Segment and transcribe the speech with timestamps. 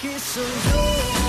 [0.00, 1.19] Sabes que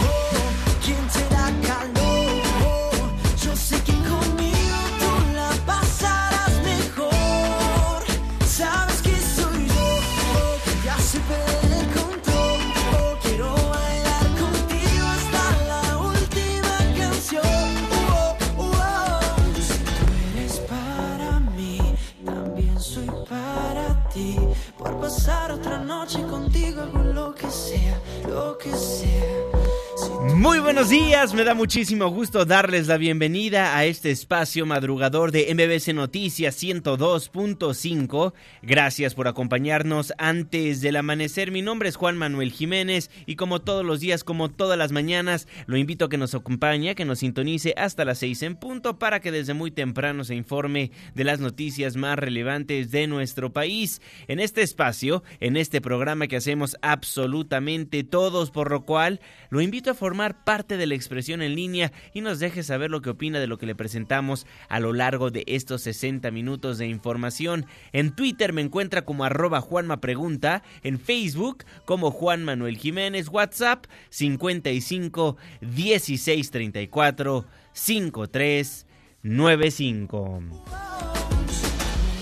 [30.42, 35.54] Muy buenos días, me da muchísimo gusto darles la bienvenida a este espacio madrugador de
[35.54, 38.34] MBC Noticias 102.5.
[38.64, 41.52] Gracias por acompañarnos antes del amanecer.
[41.52, 45.48] Mi nombre es Juan Manuel Jiménez y como todos los días, como todas las mañanas,
[45.68, 49.20] lo invito a que nos acompañe, que nos sintonice hasta las 6 en punto para
[49.20, 54.02] que desde muy temprano se informe de las noticias más relevantes de nuestro país.
[54.28, 59.20] En este espacio, en este programa que hacemos absolutamente todos, por lo cual
[59.52, 63.02] lo invito a formar parte de la expresión en línea y nos deje saber lo
[63.02, 66.88] que opina de lo que le presentamos a lo largo de estos 60 minutos de
[66.88, 67.66] información.
[67.92, 73.86] En Twitter me encuentra como arroba Juanma Pregunta, en Facebook como Juan Manuel Jiménez, WhatsApp
[74.10, 78.86] 55 16 34 53
[79.24, 80.42] 95.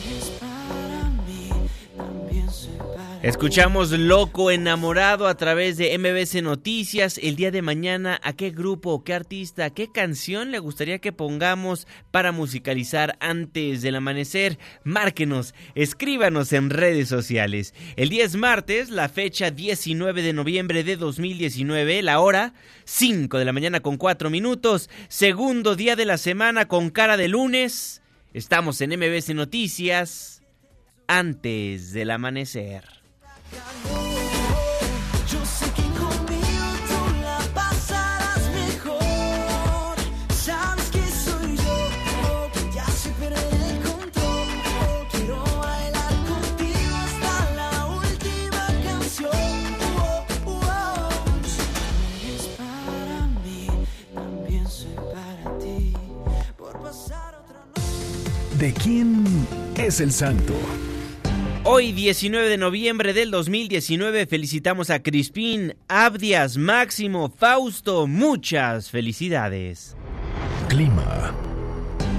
[0.06, 1.50] eres para mí,
[1.96, 7.18] también soy para Escuchamos Loco Enamorado a través de MBC Noticias.
[7.22, 11.86] El día de mañana, ¿a qué grupo, qué artista, qué canción le gustaría que pongamos
[12.12, 14.58] para musicalizar antes del amanecer?
[14.86, 17.74] Márquenos, escríbanos en redes sociales.
[17.98, 22.54] El día es martes, la fecha 19 de noviembre de 2019, la hora
[22.86, 24.90] 5 de la mañana con 4 minutos.
[25.10, 28.02] Segundo día de la semana con cara de lunes.
[28.34, 30.42] Estamos en MBC Noticias
[31.06, 32.99] antes del amanecer.
[58.60, 59.24] ¿De quién
[59.78, 60.54] es el santo?
[61.66, 68.08] Hoy, 19 de noviembre del 2019, felicitamos a Crispín, Abdias, Máximo, Fausto.
[68.08, 69.98] Muchas felicidades.
[70.70, 71.36] Clima.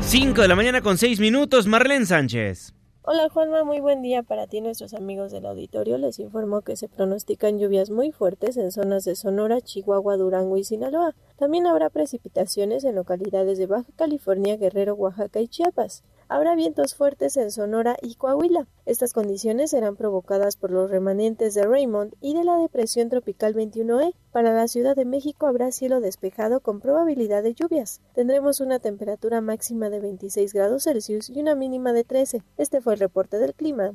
[0.02, 2.74] 5 de la mañana con 6 minutos, Marlene Sánchez.
[3.02, 5.96] Hola Juanma, muy buen día para ti nuestros amigos del auditorio.
[5.96, 10.64] Les informo que se pronostican lluvias muy fuertes en zonas de Sonora, Chihuahua, Durango y
[10.64, 11.14] Sinaloa.
[11.36, 16.04] También habrá precipitaciones en localidades de Baja California, Guerrero, Oaxaca y Chiapas.
[16.32, 18.68] Habrá vientos fuertes en Sonora y Coahuila.
[18.86, 24.14] Estas condiciones serán provocadas por los remanentes de Raymond y de la depresión tropical 21E.
[24.30, 28.00] Para la Ciudad de México habrá cielo despejado con probabilidad de lluvias.
[28.14, 32.44] Tendremos una temperatura máxima de 26 grados Celsius y una mínima de 13.
[32.58, 33.94] Este fue el reporte del clima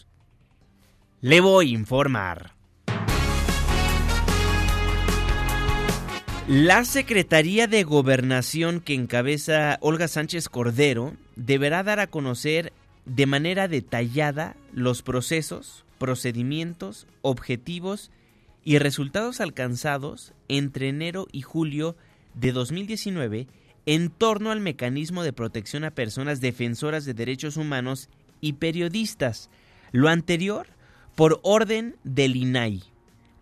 [1.23, 2.55] Le voy a informar.
[6.47, 12.73] La Secretaría de Gobernación que encabeza Olga Sánchez Cordero deberá dar a conocer
[13.05, 18.09] de manera detallada los procesos, procedimientos, objetivos
[18.63, 21.95] y resultados alcanzados entre enero y julio
[22.33, 23.45] de 2019
[23.85, 28.09] en torno al mecanismo de protección a personas defensoras de derechos humanos
[28.41, 29.51] y periodistas.
[29.91, 30.65] Lo anterior
[31.15, 32.83] por orden del INAI,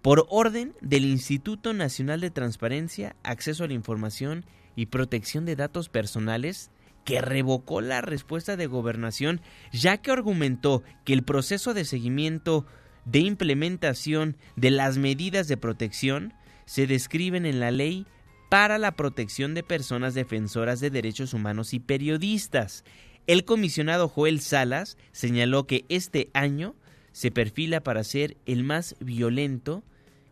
[0.02, 4.46] por orden del Instituto Nacional de Transparencia, Acceso a la Información
[4.76, 6.72] y Protección de Datos Personales,
[7.06, 12.66] que revocó la respuesta de gobernación ya que argumentó que el proceso de seguimiento
[13.06, 16.34] de implementación de las medidas de protección
[16.66, 18.06] se describen en la ley
[18.50, 22.84] para la protección de personas defensoras de derechos humanos y periodistas.
[23.28, 26.76] El comisionado Joel Salas señaló que este año
[27.12, 29.84] se perfila para ser el más violento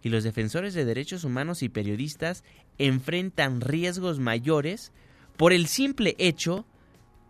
[0.01, 2.43] y los defensores de derechos humanos y periodistas
[2.77, 4.91] enfrentan riesgos mayores
[5.35, 6.65] por el simple hecho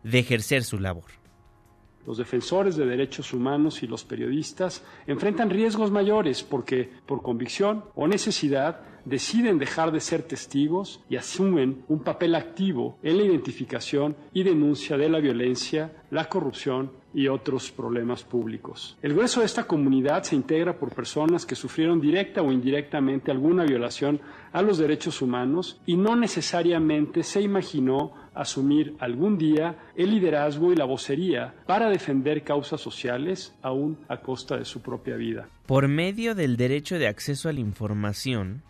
[0.03, 1.16] de ejercer su labor.
[2.07, 8.07] Los defensores de derechos humanos y los periodistas enfrentan riesgos mayores porque, por convicción o
[8.07, 14.43] necesidad, deciden dejar de ser testigos y asumen un papel activo en la identificación y
[14.43, 18.97] denuncia de la violencia, la corrupción y otros problemas públicos.
[19.01, 23.63] El grueso de esta comunidad se integra por personas que sufrieron directa o indirectamente alguna
[23.65, 24.21] violación
[24.51, 30.75] a los derechos humanos y no necesariamente se imaginó asumir algún día el liderazgo y
[30.75, 35.49] la vocería para defender causas sociales aún a costa de su propia vida.
[35.65, 38.61] Por medio del derecho de acceso a la información,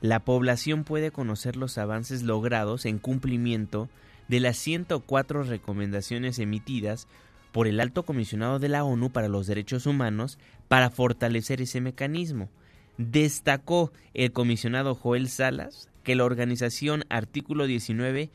[0.00, 3.88] la población puede conocer los avances logrados en cumplimiento
[4.28, 7.08] de las 104 recomendaciones emitidas
[7.52, 10.38] por el Alto Comisionado de la ONU para los Derechos Humanos
[10.68, 12.50] para fortalecer ese mecanismo.
[12.98, 18.30] Destacó el comisionado Joel Salas que la organización Artículo 19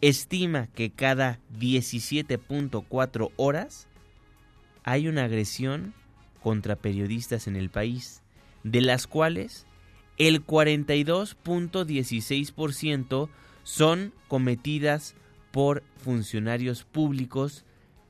[0.00, 3.88] estima que cada 17.4 horas
[4.84, 5.92] hay una agresión
[6.42, 8.22] contra periodistas en el país,
[8.62, 9.66] de las cuales
[10.18, 13.28] el 42.16%
[13.64, 15.14] son cometidas
[15.50, 17.64] por funcionarios públicos,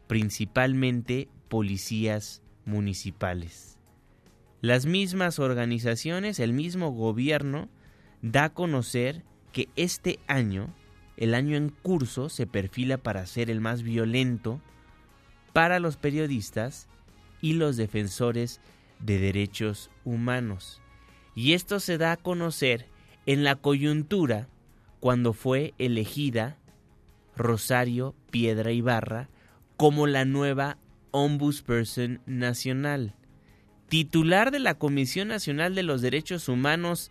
[0.06, 3.78] principalmente policías municipales.
[4.60, 7.70] Las mismas organizaciones, el mismo gobierno,
[8.20, 10.74] da a conocer que este año,
[11.16, 14.60] el año en curso, se perfila para ser el más violento
[15.52, 16.88] para los periodistas
[17.40, 18.60] y los defensores
[19.00, 20.82] de derechos humanos.
[21.34, 22.88] Y esto se da a conocer
[23.24, 24.48] en la coyuntura
[25.00, 26.58] cuando fue elegida
[27.36, 29.28] Rosario Piedra Ibarra
[29.76, 30.78] como la nueva
[31.10, 33.14] Ombudsperson Nacional,
[33.88, 37.10] titular de la Comisión Nacional de los Derechos Humanos,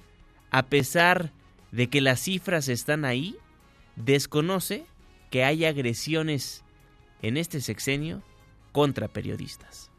[0.51, 1.31] a pesar
[1.71, 3.35] de que las cifras están ahí,
[3.95, 4.85] desconoce
[5.29, 6.63] que hay agresiones
[7.21, 8.23] en este sexenio
[8.71, 9.91] contra periodistas.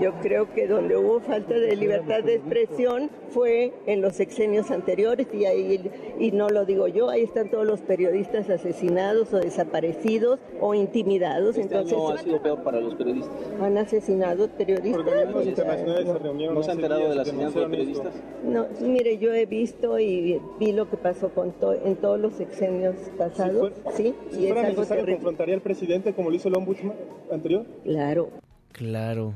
[0.00, 5.28] Yo creo que donde hubo falta de libertad de expresión fue en los sexenios anteriores
[5.32, 5.88] y ahí
[6.18, 11.56] y no lo digo yo, ahí están todos los periodistas asesinados o desaparecidos o intimidados.
[11.56, 13.32] Este Entonces, año ha sido peor para los periodistas.
[13.60, 15.06] Han asesinado periodistas.
[15.06, 16.54] Organismos internacionales se reunieron.
[16.56, 18.14] ¿No se ha enterado de la asesinato de periodistas?
[18.42, 22.34] No, mire, yo he visto y vi lo que pasó con to en todos los
[22.34, 24.12] sexenios pasados, ¿sí?
[24.32, 26.96] Si y fuera es necesario, ¿confrontaría al presidente como lo hizo el ombudsman
[27.30, 27.64] anterior?
[27.84, 28.30] Claro.
[28.72, 29.34] Claro.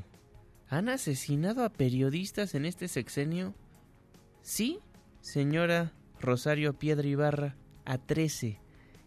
[0.70, 3.54] ¿Han asesinado a periodistas en este sexenio?
[4.42, 4.80] Sí,
[5.22, 7.56] señora Rosario Piedra Ibarra,
[7.86, 8.58] a 13.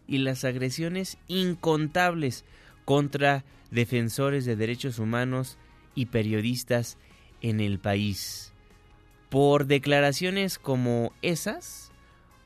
[0.08, 2.44] Y las agresiones incontables
[2.84, 5.56] contra defensores de derechos humanos
[5.94, 6.98] y periodistas
[7.40, 8.52] en el país.
[9.30, 11.92] Por declaraciones como esas,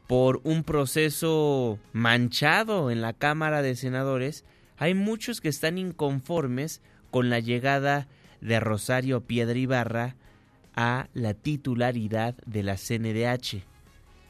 [0.07, 4.45] por un proceso manchado en la Cámara de Senadores,
[4.77, 8.09] hay muchos que están inconformes con la llegada
[8.41, 10.17] de Rosario Piedra Ibarra
[10.75, 13.65] a la titularidad de la CNDH.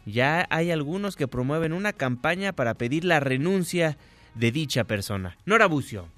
[0.07, 3.99] Ya hay algunos que promueven una campaña para pedir la renuncia
[4.35, 5.37] de dicha persona.
[5.45, 6.09] Nora Bucio.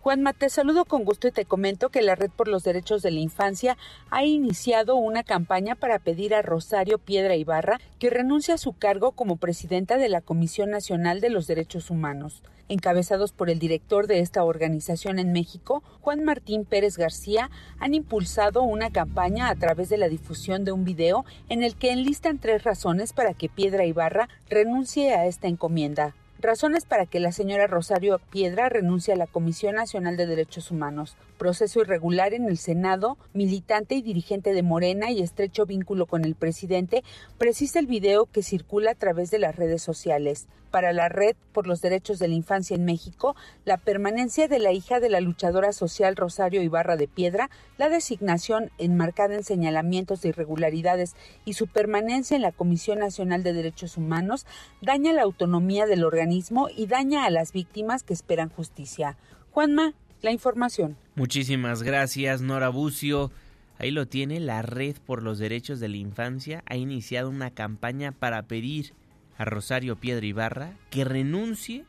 [0.00, 3.10] Juanma, te saludo con gusto y te comento que la Red por los Derechos de
[3.10, 3.76] la Infancia
[4.10, 9.10] ha iniciado una campaña para pedir a Rosario Piedra Ibarra que renuncie a su cargo
[9.10, 12.44] como presidenta de la Comisión Nacional de los Derechos Humanos.
[12.68, 18.62] Encabezados por el director de esta organización en México, Juan Martín Pérez García, han impulsado
[18.64, 22.64] una campaña a través de la difusión de un video en el que enlistan tres
[22.64, 26.16] razones para que Piedra Ibarra renuncie a esta encomienda.
[26.38, 31.16] Razones para que la señora Rosario Piedra renuncie a la Comisión Nacional de Derechos Humanos.
[31.38, 36.34] Proceso irregular en el Senado, militante y dirigente de Morena y estrecho vínculo con el
[36.34, 37.04] presidente,
[37.38, 40.46] precisa el video que circula a través de las redes sociales.
[40.70, 44.72] Para la Red por los Derechos de la Infancia en México, la permanencia de la
[44.72, 50.30] hija de la luchadora social Rosario Ibarra de Piedra, la designación enmarcada en señalamientos de
[50.30, 54.46] irregularidades y su permanencia en la Comisión Nacional de Derechos Humanos
[54.80, 59.16] daña la autonomía del organismo y daña a las víctimas que esperan justicia.
[59.52, 60.96] Juanma, la información.
[61.14, 63.30] Muchísimas gracias, Nora Bucio.
[63.78, 68.12] Ahí lo tiene, la Red por los Derechos de la Infancia ha iniciado una campaña
[68.12, 68.94] para pedir
[69.38, 71.84] a Rosario Piedra Ibarra que renuncie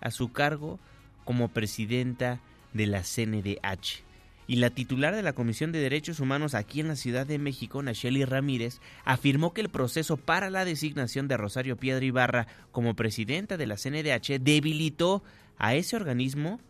[0.00, 0.78] a su cargo
[1.24, 2.40] como presidenta
[2.72, 4.04] de la CNDH.
[4.48, 7.80] y la titular de la Comisión de Derechos Humanos aquí en la Ciudad de México,
[7.80, 13.56] Nacheli Ramírez, afirmó que el proceso para la designación de Rosario Piedra Ibarra como presidenta
[13.56, 15.22] de la CNDH debilitó
[15.58, 16.60] a ese organismo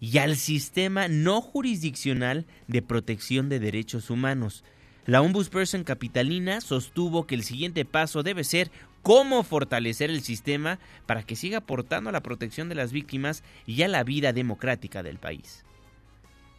[0.00, 4.62] y al sistema no jurisdiccional de protección de derechos humanos.
[5.04, 8.70] La ombudsperson capitalina sostuvo que el siguiente paso debe ser
[9.06, 13.84] cómo fortalecer el sistema para que siga aportando a la protección de las víctimas y
[13.84, 15.64] a la vida democrática del país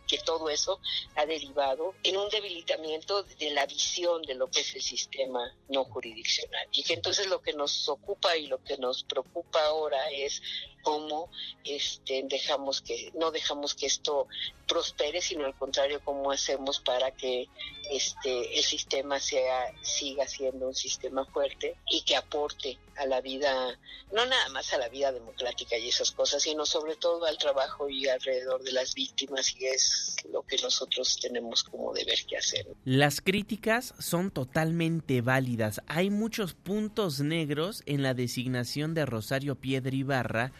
[0.07, 0.79] que todo eso
[1.15, 5.83] ha derivado en un debilitamiento de la visión de lo que es el sistema no
[5.83, 6.65] jurisdiccional.
[6.71, 10.41] Y que entonces lo que nos ocupa y lo que nos preocupa ahora es
[10.81, 11.29] cómo
[11.63, 14.27] este, dejamos que, no dejamos que esto
[14.67, 17.47] prospere, sino al contrario, cómo hacemos para que
[17.89, 23.77] este, el sistema sea, siga siendo un sistema fuerte y que aporte a la vida,
[24.11, 27.89] no nada más a la vida democrática y esas cosas, sino sobre todo al trabajo
[27.89, 32.67] y alrededor de las víctimas y es lo que nosotros tenemos como deber que hacer.
[32.83, 35.81] Las críticas son totalmente válidas.
[35.87, 40.51] Hay muchos puntos negros en la designación de Rosario Piedra Ibarra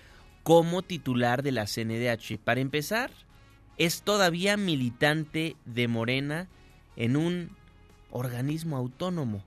[0.48, 2.38] como titular de la CNDH.
[2.42, 3.12] Para empezar,
[3.78, 6.48] es todavía militante de Morena
[6.96, 7.50] en un
[8.12, 9.44] organismo autónomo.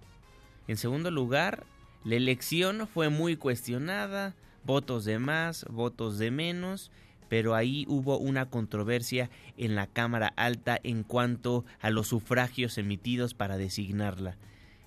[0.68, 1.64] En segundo lugar,
[2.04, 4.34] la elección fue muy cuestionada,
[4.66, 6.90] votos de más, votos de menos,
[7.30, 13.32] pero ahí hubo una controversia en la Cámara Alta en cuanto a los sufragios emitidos
[13.32, 14.36] para designarla.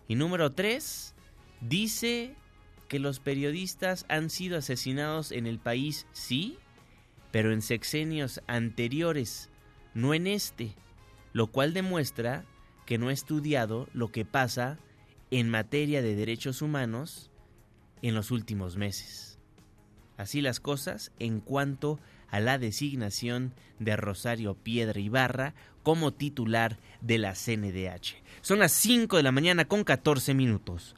[0.07, 1.15] Y número tres,
[1.59, 2.35] dice
[2.93, 6.59] que los periodistas han sido asesinados en el país, sí,
[7.31, 9.49] pero en sexenios anteriores,
[9.95, 10.75] no en este,
[11.31, 12.45] lo cual demuestra
[12.85, 14.77] que no ha estudiado lo que pasa
[15.31, 17.31] en materia de derechos humanos
[18.03, 19.39] en los últimos meses.
[20.15, 27.17] Así las cosas en cuanto a la designación de Rosario Piedra Ibarra como titular de
[27.17, 28.17] la CNDH.
[28.41, 30.95] Son las 5 de la mañana con 14 minutos.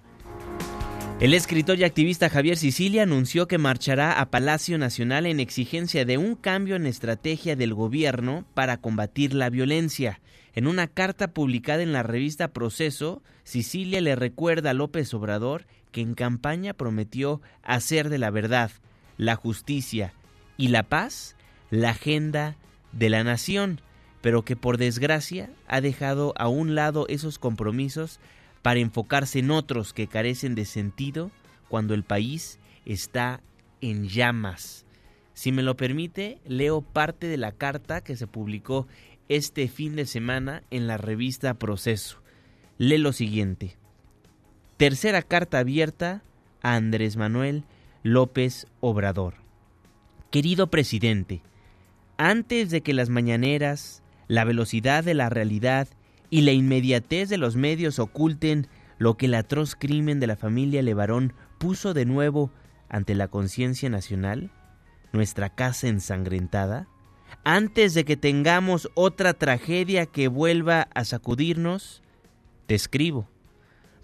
[1.21, 6.17] El escritor y activista Javier Sicilia anunció que marchará a Palacio Nacional en exigencia de
[6.17, 10.19] un cambio en estrategia del gobierno para combatir la violencia.
[10.55, 16.01] En una carta publicada en la revista Proceso, Sicilia le recuerda a López Obrador que
[16.01, 18.71] en campaña prometió hacer de la verdad,
[19.15, 20.13] la justicia
[20.57, 21.37] y la paz
[21.69, 22.57] la agenda
[22.91, 23.79] de la nación,
[24.21, 28.19] pero que por desgracia ha dejado a un lado esos compromisos
[28.65, 31.29] para enfocarse en otros que carecen de sentido
[31.69, 33.41] cuando el país está
[33.79, 34.87] en llamas.
[35.35, 38.87] Si me lo permite, leo parte de la carta que se publicó
[39.29, 42.23] este fin de semana en la revista Proceso.
[42.79, 43.77] Lee lo siguiente.
[44.77, 46.23] Tercera carta abierta
[46.63, 47.65] a Andrés Manuel
[48.01, 49.35] López Obrador.
[50.31, 51.43] Querido presidente,
[52.17, 55.87] antes de que las mañaneras, la velocidad de la realidad
[56.29, 58.67] y la inmediatez de los medios oculten
[58.97, 62.51] lo que el atroz crimen de la familia Levarón puso de nuevo
[62.89, 64.51] ante la conciencia nacional,
[65.11, 66.87] nuestra casa ensangrentada,
[67.43, 72.01] antes de que tengamos otra tragedia que vuelva a sacudirnos,
[72.67, 73.27] te escribo.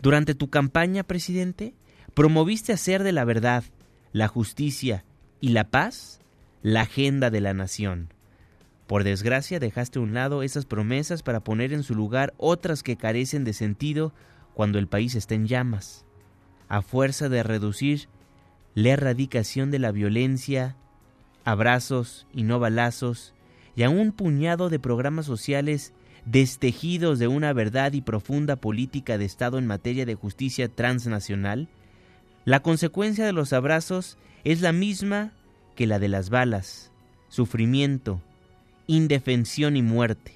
[0.01, 1.74] Durante tu campaña, presidente,
[2.13, 3.63] promoviste hacer de la verdad,
[4.12, 5.06] la justicia
[5.40, 6.22] y la paz
[6.62, 8.13] la agenda de la nación.
[8.91, 12.98] Por desgracia dejaste a un lado esas promesas para poner en su lugar otras que
[12.98, 14.12] carecen de sentido
[14.53, 16.05] cuando el país está en llamas.
[16.67, 18.10] A fuerza de reducir
[18.75, 20.75] la erradicación de la violencia,
[21.45, 23.33] abrazos y no balazos,
[23.77, 25.93] y a un puñado de programas sociales
[26.25, 31.69] destejidos de una verdad y profunda política de Estado en materia de justicia transnacional,
[32.43, 35.31] la consecuencia de los abrazos es la misma
[35.77, 36.91] que la de las balas,
[37.29, 38.21] sufrimiento,
[38.91, 40.33] indefensión y muerte.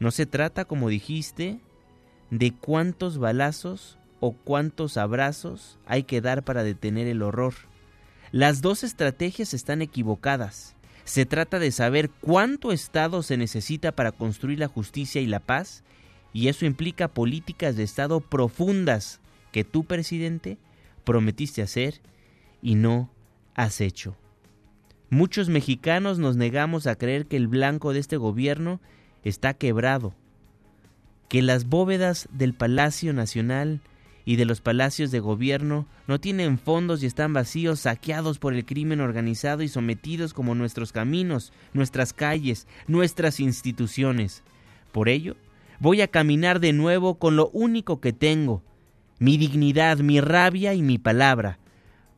[0.00, 1.60] No se trata, como dijiste,
[2.30, 7.54] de cuántos balazos o cuántos abrazos hay que dar para detener el horror.
[8.32, 10.74] Las dos estrategias están equivocadas.
[11.04, 15.84] Se trata de saber cuánto Estado se necesita para construir la justicia y la paz,
[16.32, 19.20] y eso implica políticas de Estado profundas
[19.52, 20.58] que tú, presidente,
[21.04, 22.00] prometiste hacer
[22.60, 23.08] y no
[23.54, 24.16] has hecho.
[25.14, 28.80] Muchos mexicanos nos negamos a creer que el blanco de este gobierno
[29.22, 30.12] está quebrado,
[31.28, 33.80] que las bóvedas del Palacio Nacional
[34.24, 38.64] y de los palacios de gobierno no tienen fondos y están vacíos, saqueados por el
[38.64, 44.42] crimen organizado y sometidos como nuestros caminos, nuestras calles, nuestras instituciones.
[44.90, 45.36] Por ello,
[45.78, 48.64] voy a caminar de nuevo con lo único que tengo,
[49.20, 51.60] mi dignidad, mi rabia y mi palabra,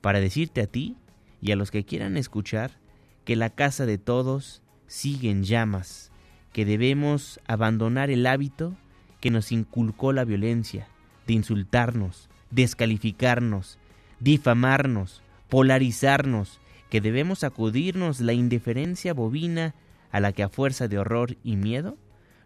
[0.00, 0.96] para decirte a ti
[1.42, 2.85] y a los que quieran escuchar
[3.26, 6.12] que la casa de todos sigue en llamas,
[6.52, 8.76] que debemos abandonar el hábito
[9.20, 10.88] que nos inculcó la violencia,
[11.26, 13.80] de insultarnos, descalificarnos,
[14.20, 19.74] difamarnos, polarizarnos, que debemos acudirnos la indiferencia bovina
[20.12, 21.98] a la que a fuerza de horror y miedo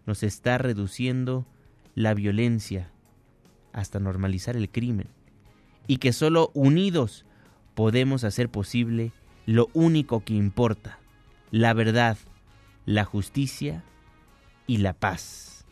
[0.07, 1.45] nos está reduciendo
[1.93, 2.89] la violencia
[3.71, 5.09] hasta normalizar el crimen,
[5.85, 7.23] y que solo unidos
[7.75, 9.11] podemos hacer posible
[9.45, 10.99] lo único que importa,
[11.51, 12.17] la verdad,
[12.85, 13.83] la justicia
[14.67, 15.65] y la paz.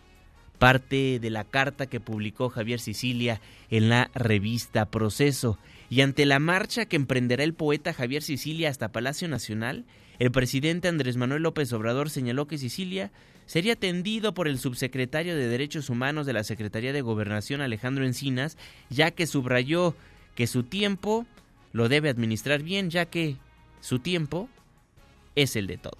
[0.57, 5.57] Parte de la carta que publicó Javier Sicilia en la revista Proceso
[5.89, 9.85] y ante la marcha que emprenderá el poeta Javier Sicilia hasta Palacio Nacional,
[10.19, 13.11] el presidente Andrés Manuel López Obrador señaló que Sicilia
[13.45, 18.57] sería atendido por el subsecretario de Derechos Humanos de la Secretaría de Gobernación Alejandro Encinas,
[18.89, 19.95] ya que subrayó
[20.35, 21.25] que su tiempo
[21.71, 23.37] lo debe administrar bien, ya que
[23.81, 24.49] su tiempo
[25.35, 25.97] es el de todos.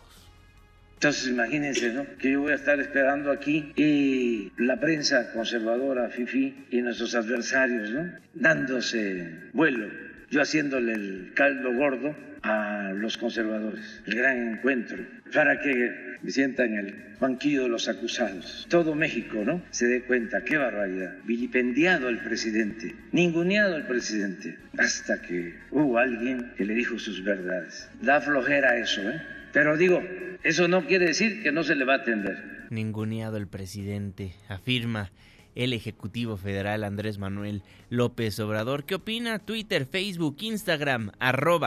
[0.95, 2.05] Entonces imagínense, ¿no?
[2.17, 7.91] Que yo voy a estar esperando aquí y la prensa conservadora, FIFI, y nuestros adversarios,
[7.91, 8.11] ¿no?
[8.33, 9.87] Dándose vuelo,
[10.31, 14.97] yo haciéndole el caldo gordo a los conservadores, el gran encuentro,
[15.33, 18.65] para que me sientan en el banquillo de los acusados.
[18.69, 19.61] Todo México, ¿no?
[19.71, 21.17] Se dé cuenta, qué barbaridad.
[21.25, 27.89] Vilipendiado el presidente, ninguneado el presidente, hasta que hubo alguien que le dijo sus verdades.
[28.01, 29.21] Da flojera eso, ¿eh?
[29.51, 30.01] Pero digo,
[30.43, 32.67] eso no quiere decir que no se le va a atender.
[32.69, 35.11] Ninguneado el presidente, afirma
[35.55, 38.83] el Ejecutivo Federal Andrés Manuel López Obrador.
[38.83, 39.39] ¿Qué opina?
[39.39, 41.11] Twitter, Facebook, Instagram,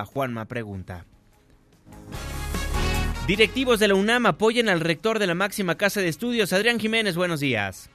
[0.05, 1.07] Juanma Pregunta.
[3.27, 7.17] Directivos de la UNAM apoyan al rector de la máxima casa de estudios, Adrián Jiménez.
[7.17, 7.89] Buenos días.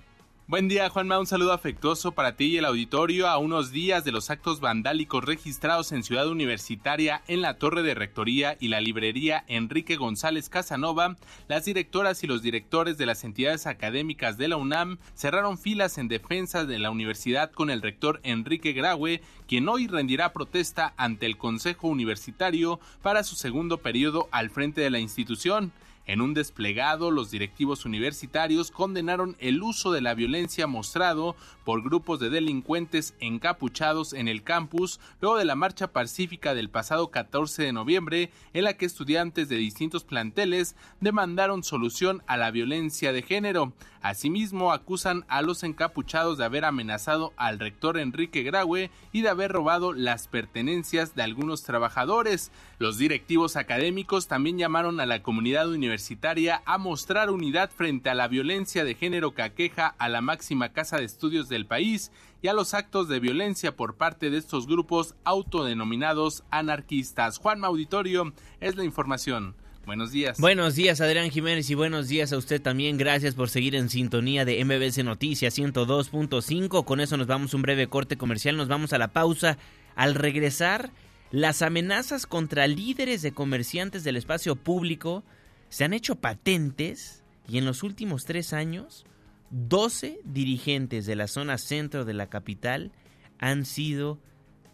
[0.50, 1.20] Buen día, Juanma.
[1.20, 5.26] Un saludo afectuoso para ti y el auditorio a unos días de los actos vandálicos
[5.26, 11.18] registrados en Ciudad Universitaria en la Torre de Rectoría y la librería Enrique González Casanova.
[11.50, 16.08] Las directoras y los directores de las entidades académicas de la UNAM cerraron filas en
[16.08, 21.36] defensa de la universidad con el rector Enrique Graue, quien hoy rendirá protesta ante el
[21.36, 25.74] Consejo Universitario para su segundo periodo al frente de la institución.
[26.08, 32.22] En un desplegado, los directivos universitarios condenaron el uso de la violencia mostrado por grupos
[32.22, 37.74] de delincuentes encapuchados en el campus luego de la marcha pacífica del pasado 14 de
[37.74, 43.74] noviembre en la que estudiantes de distintos planteles demandaron solución a la violencia de género.
[44.08, 49.52] Asimismo, acusan a los encapuchados de haber amenazado al rector Enrique Graue y de haber
[49.52, 52.54] robado las pertenencias de algunos trabajadores.
[52.80, 58.30] Los directivos académicos también llamaron a la comunidad universitaria a mostrar unidad frente a la
[58.30, 62.54] violencia de género que aqueja a la máxima casa de estudios del país y a
[62.54, 67.40] los actos de violencia por parte de estos grupos autodenominados anarquistas.
[67.40, 69.54] Juan Auditorio es la información.
[69.88, 70.38] Buenos días.
[70.38, 72.98] Buenos días, Adrián Jiménez, y buenos días a usted también.
[72.98, 76.84] Gracias por seguir en sintonía de MBC Noticias 102.5.
[76.84, 79.58] Con eso nos vamos un breve corte comercial, nos vamos a la pausa.
[79.96, 80.92] Al regresar,
[81.32, 85.24] las amenazas contra líderes de comerciantes del espacio público
[85.70, 89.06] se han hecho patentes y en los últimos tres años,
[89.52, 92.92] 12 dirigentes de la zona centro de la capital
[93.40, 94.20] han sido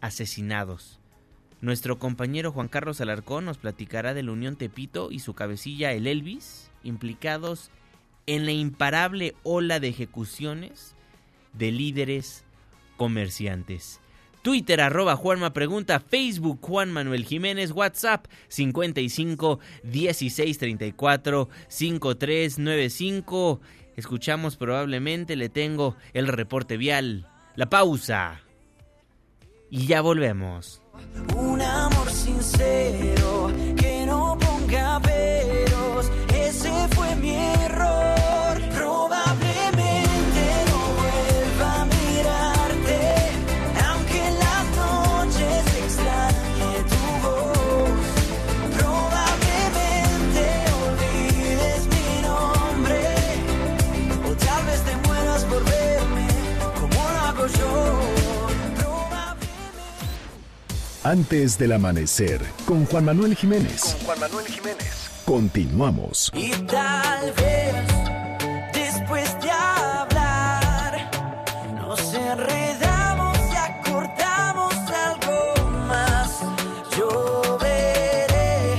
[0.02, 1.03] asesinados.
[1.64, 6.08] Nuestro compañero Juan Carlos Alarcón nos platicará de la Unión Tepito y su cabecilla el
[6.08, 7.72] Elvis, implicados
[8.26, 10.94] en la imparable ola de ejecuciones
[11.54, 12.44] de líderes
[12.98, 14.02] comerciantes.
[14.42, 23.62] Twitter arroba Juanma Pregunta, Facebook Juan Manuel Jiménez, WhatsApp 55 16 34 5395.
[23.96, 28.42] Escuchamos probablemente, le tengo el reporte vial, la pausa.
[29.70, 30.83] Y ya volvemos.
[31.36, 35.53] Un amor sincero que no ponga peros,
[61.06, 63.98] Antes del amanecer, con Juan Manuel Jiménez.
[64.06, 65.10] Juan Manuel Jiménez.
[65.26, 66.32] Continuamos.
[66.34, 67.76] Y tal vez
[68.72, 71.12] después de hablar
[71.76, 76.40] nos enredamos y acordamos algo más.
[76.98, 78.78] Yo veré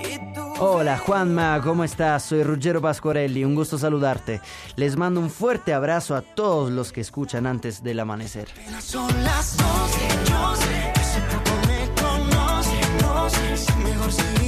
[0.00, 2.22] y tú Hola Juanma, ¿cómo estás?
[2.22, 4.40] Soy Ruggero Pasquarelli, un gusto saludarte.
[4.76, 8.46] Les mando un fuerte abrazo a todos los que escuchan antes del amanecer.
[8.80, 10.30] son las doce.
[10.30, 10.81] Yo sé
[13.84, 14.41] mejor si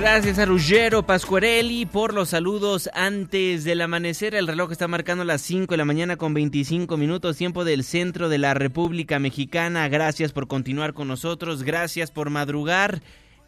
[0.00, 4.36] Gracias a Ruggero Pascuarelli por los saludos antes del amanecer.
[4.36, 8.28] El reloj está marcando las 5 de la mañana con 25 minutos, tiempo del centro
[8.28, 9.88] de la República Mexicana.
[9.88, 13.02] Gracias por continuar con nosotros, gracias por madrugar.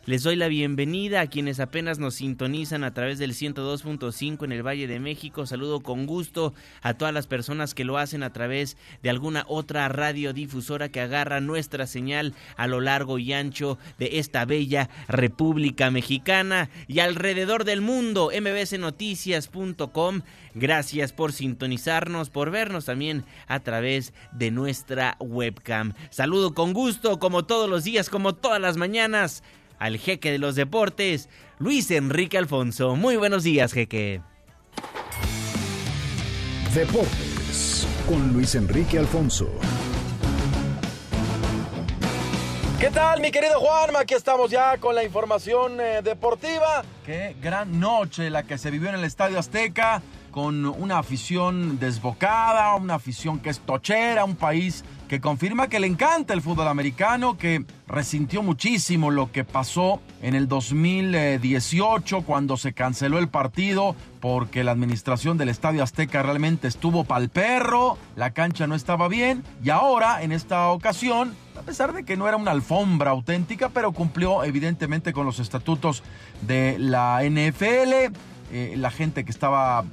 [0.06, 4.66] Les doy la bienvenida a quienes apenas nos sintonizan a través del 102.5 en el
[4.66, 5.44] Valle de México.
[5.44, 9.86] Saludo con gusto a todas las personas que lo hacen a través de alguna otra
[9.90, 16.70] radiodifusora que agarra nuestra señal a lo largo y ancho de esta bella República Mexicana
[16.88, 18.30] y alrededor del mundo.
[18.34, 20.22] mbsnoticias.com.
[20.54, 25.92] Gracias por sintonizarnos, por vernos también a través de nuestra webcam.
[26.08, 29.44] Saludo con gusto, como todos los días, como todas las mañanas
[29.80, 32.94] al jeque de los deportes, Luis Enrique Alfonso.
[32.94, 34.20] Muy buenos días, jeque.
[36.72, 39.50] Deportes con Luis Enrique Alfonso.
[42.78, 44.00] ¿Qué tal, mi querido Juanma?
[44.00, 46.82] Aquí estamos ya con la información eh, deportiva.
[47.04, 52.74] Qué gran noche la que se vivió en el Estadio Azteca, con una afición desbocada,
[52.76, 57.36] una afición que es tochera, un país que confirma que le encanta el fútbol americano,
[57.36, 64.62] que resintió muchísimo lo que pasó en el 2018 cuando se canceló el partido porque
[64.62, 69.70] la administración del Estadio Azteca realmente estuvo pal perro, la cancha no estaba bien y
[69.70, 74.44] ahora en esta ocasión, a pesar de que no era una alfombra auténtica, pero cumplió
[74.44, 76.04] evidentemente con los estatutos
[76.42, 78.14] de la NFL,
[78.52, 79.84] eh, la gente que estaba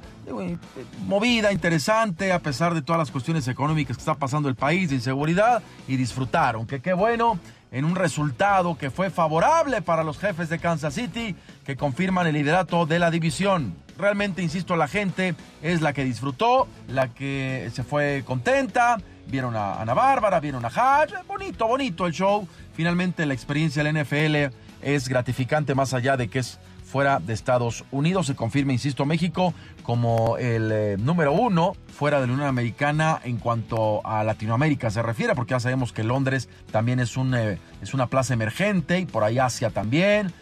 [1.06, 4.96] movida, interesante, a pesar de todas las cuestiones económicas que está pasando el país, de
[4.96, 6.66] inseguridad, y disfrutaron.
[6.66, 7.38] Que qué bueno,
[7.70, 12.34] en un resultado que fue favorable para los jefes de Kansas City, que confirman el
[12.34, 13.74] liderato de la división.
[13.98, 18.98] Realmente, insisto, la gente es la que disfrutó, la que se fue contenta.
[19.26, 21.12] Vieron a Ana Bárbara, vieron a Hatch.
[21.26, 22.48] Bonito, bonito el show.
[22.74, 27.84] Finalmente, la experiencia del NFL es gratificante, más allá de que es fuera de Estados
[27.92, 28.26] Unidos.
[28.26, 33.38] Se confirma, insisto, México como el eh, número uno fuera de la Unión Americana en
[33.38, 37.94] cuanto a Latinoamérica se refiere, porque ya sabemos que Londres también es, un, eh, es
[37.94, 40.32] una plaza emergente y por ahí Asia también.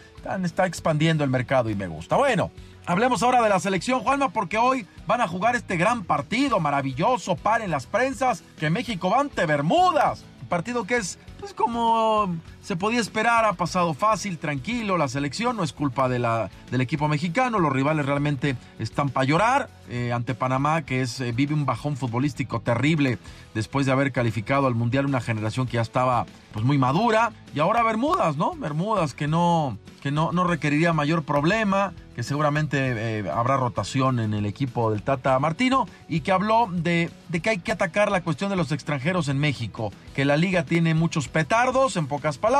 [0.43, 2.17] Está expandiendo el mercado y me gusta.
[2.17, 2.51] Bueno,
[2.85, 7.35] hablemos ahora de la selección, Juanma, porque hoy van a jugar este gran partido maravilloso,
[7.37, 10.25] paren las prensas, que México ante Bermudas.
[10.41, 12.35] Un partido que es pues como
[12.67, 16.81] se podía esperar, ha pasado fácil, tranquilo, la selección no es culpa de la, del
[16.81, 21.53] equipo mexicano, los rivales realmente están para llorar eh, ante Panamá, que es, eh, vive
[21.53, 23.19] un bajón futbolístico terrible
[23.53, 27.61] después de haber calificado al Mundial una generación que ya estaba pues muy madura, y
[27.61, 28.51] ahora Bermudas, ¿no?
[28.55, 34.33] Bermudas que no, que no, no requeriría mayor problema, que seguramente eh, habrá rotación en
[34.33, 38.23] el equipo del Tata Martino, y que habló de, de que hay que atacar la
[38.23, 42.56] cuestión de los extranjeros en México, que la liga tiene muchos petardos, en pocas palabras,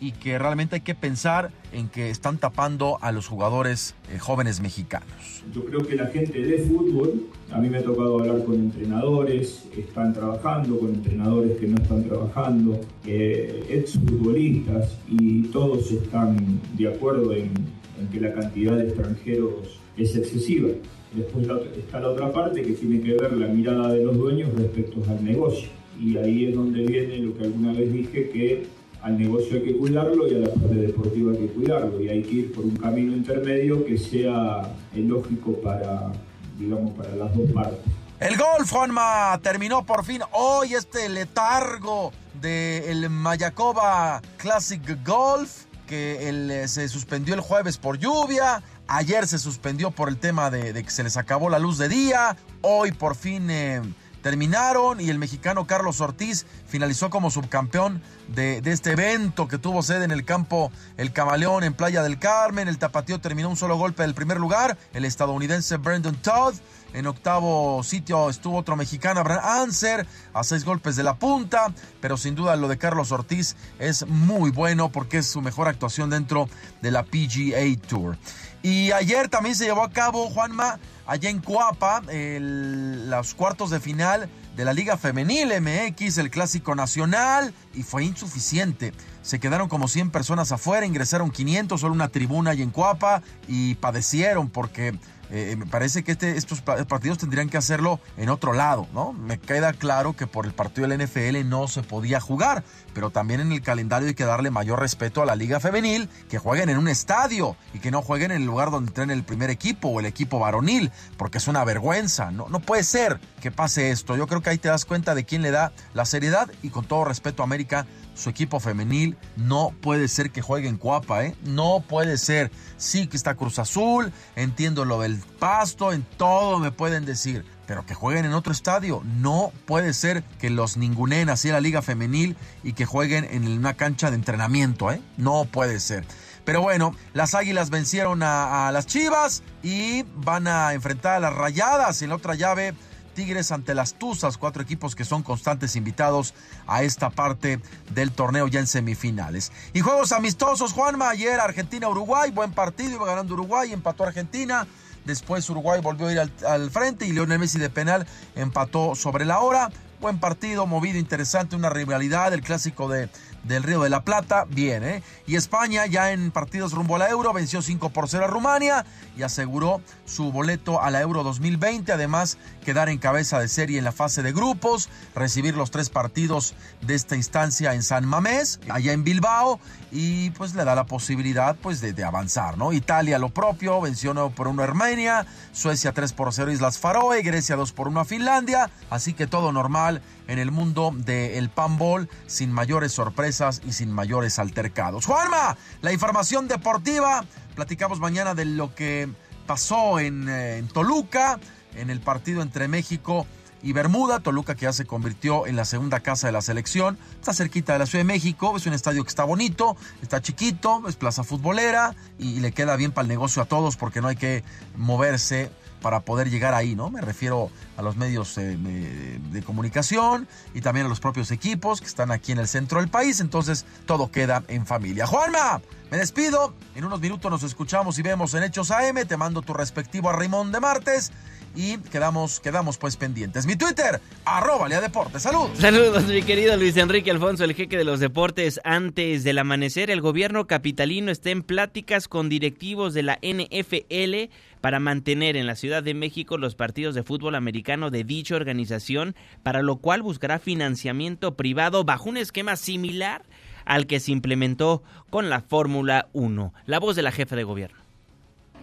[0.00, 4.60] y que realmente hay que pensar en que están tapando a los jugadores eh, jóvenes
[4.60, 5.08] mexicanos.
[5.52, 9.64] Yo creo que la gente de fútbol, a mí me ha tocado hablar con entrenadores
[9.76, 17.32] están trabajando, con entrenadores que no están trabajando, eh, exfutbolistas, y todos están de acuerdo
[17.32, 17.50] en,
[17.98, 20.68] en que la cantidad de extranjeros es excesiva.
[21.12, 25.02] Después está la otra parte que tiene que ver la mirada de los dueños respecto
[25.08, 25.68] al negocio
[26.00, 28.62] y ahí es donde viene lo que alguna vez dije que
[29.04, 32.22] al negocio hay que cuidarlo y a la parte deportiva hay que cuidarlo y hay
[32.22, 34.62] que ir por un camino intermedio que sea
[34.94, 36.10] lógico para,
[36.58, 37.80] digamos, para las dos partes.
[38.18, 46.66] El golf, Juanma, terminó por fin hoy este letargo del Mayakoba Classic Golf que eh,
[46.66, 48.62] se suspendió el jueves por lluvia.
[48.86, 52.38] Ayer se suspendió por el tema de, que se les acabó la luz de día.
[52.62, 53.82] Hoy por fin eh,
[54.24, 60.06] terminaron y el mexicano Carlos Ortiz finalizó como subcampeón de, este evento que tuvo sede
[60.06, 62.66] en el campo El Camaleón en Playa del Carmen.
[62.66, 64.78] El tapatío terminó un solo golpe del primer lugar.
[64.94, 66.54] El estadounidense Brandon Todd.
[66.94, 71.74] En octavo sitio estuvo otro mexicano, Abraham Anser, a seis golpes de la punta.
[72.00, 76.08] Pero sin duda lo de Carlos Ortiz es muy bueno porque es su mejor actuación
[76.08, 76.48] dentro
[76.80, 78.16] de la PGA Tour.
[78.64, 84.30] Y ayer también se llevó a cabo, Juanma, allá en Cuapa, los cuartos de final
[84.56, 88.94] de la Liga Femenil MX, el Clásico Nacional, y fue insuficiente.
[89.20, 93.74] Se quedaron como 100 personas afuera, ingresaron 500, solo una tribuna allá en Cuapa, y
[93.74, 94.98] padecieron porque
[95.36, 99.12] eh, me parece que este, estos partidos tendrían que hacerlo en otro lado, ¿no?
[99.12, 103.40] Me queda claro que por el partido del NFL no se podía jugar, pero también
[103.40, 106.78] en el calendario hay que darle mayor respeto a la liga femenil, que jueguen en
[106.78, 109.98] un estadio y que no jueguen en el lugar donde entrene el primer equipo o
[109.98, 114.16] el equipo varonil, porque es una vergüenza, no, no puede ser que pase esto.
[114.16, 116.84] Yo creo que ahí te das cuenta de quién le da la seriedad y con
[116.84, 119.16] todo respeto a América su equipo femenil.
[119.36, 121.36] No puede ser que juegue en Cuapa, ¿eh?
[121.44, 122.50] No puede ser.
[122.76, 127.44] Sí que está Cruz Azul, entiendo lo del pasto, en todo me pueden decir.
[127.66, 129.02] Pero que jueguen en otro estadio.
[129.20, 133.48] No puede ser que los ningunen así en la liga femenil y que jueguen en
[133.48, 135.00] una cancha de entrenamiento, ¿eh?
[135.16, 136.04] No puede ser.
[136.44, 141.34] Pero bueno, las Águilas vencieron a, a las Chivas y van a enfrentar a las
[141.34, 142.74] Rayadas en la otra llave
[143.14, 146.34] Tigres ante las Tuzas, cuatro equipos que son constantes invitados
[146.66, 147.60] a esta parte
[147.94, 149.52] del torneo ya en semifinales.
[149.72, 154.66] Y juegos amistosos, Juanma, ayer Argentina-Uruguay, buen partido, iba ganando Uruguay, empató Argentina.
[155.04, 159.40] Después Uruguay volvió a ir al, frente y Lionel Messi de penal empató sobre la
[159.40, 159.70] hora.
[160.00, 163.08] Buen partido, movido, interesante, una rivalidad, el clásico de,
[163.44, 165.02] del Río de la Plata, bien, ¿eh?
[165.26, 168.84] Y España ya en partidos rumbo a la Euro venció 5 por 0 a Rumania
[169.16, 173.84] y aseguró su boleto a la Euro 2020, además quedar en cabeza de serie en
[173.84, 178.92] la fase de grupos, recibir los tres partidos de esta instancia en San Mamés, allá
[178.92, 179.60] en Bilbao
[179.92, 182.72] y pues le da la posibilidad pues de, avanzar, ¿no?
[182.72, 187.22] Italia lo propio, venció 9 por 1 a Armenia, Suecia 3 por 0 Islas Faroe,
[187.22, 192.08] Grecia 2 por 1 a Finlandia, así que todo normal en el mundo del panball
[192.26, 195.06] sin mayores sorpresas y sin mayores altercados.
[195.06, 197.24] Juanma, la información deportiva.
[197.54, 199.08] Platicamos mañana de lo que
[199.46, 201.38] pasó eh, en Toluca,
[201.76, 203.26] en el partido entre México
[203.64, 207.32] y Bermuda, Toluca que ya se convirtió en la segunda casa de la selección, está
[207.32, 210.96] cerquita de la Ciudad de México, es un estadio que está bonito, está chiquito, es
[210.96, 214.44] plaza futbolera y, le queda bien para el negocio a todos porque no hay que
[214.76, 215.50] moverse
[215.84, 216.88] para poder llegar ahí, ¿no?
[216.88, 221.86] Me refiero a los medios eh, de comunicación y también a los propios equipos que
[221.86, 225.06] están aquí en el centro del país, entonces todo queda en familia.
[225.06, 229.42] Juanma, me despido, en unos minutos nos escuchamos y vemos en Hechos AM, te mando
[229.42, 231.12] tu respectivo a Rimón de martes
[231.54, 233.46] y quedamos, quedamos pues pendientes.
[233.46, 235.22] Mi Twitter, arroba Lea Deportes.
[235.22, 235.58] Saludos.
[235.58, 238.60] Saludos, mi querido Luis Enrique Alfonso, el jeque de los deportes.
[238.64, 244.80] Antes del amanecer, el gobierno capitalino está en pláticas con directivos de la NFL para
[244.80, 249.62] mantener en la Ciudad de México los partidos de fútbol americano de dicha organización, para
[249.62, 253.22] lo cual buscará financiamiento privado bajo un esquema similar
[253.64, 256.52] al que se implementó con la Fórmula 1.
[256.66, 257.83] La voz de la jefa de gobierno.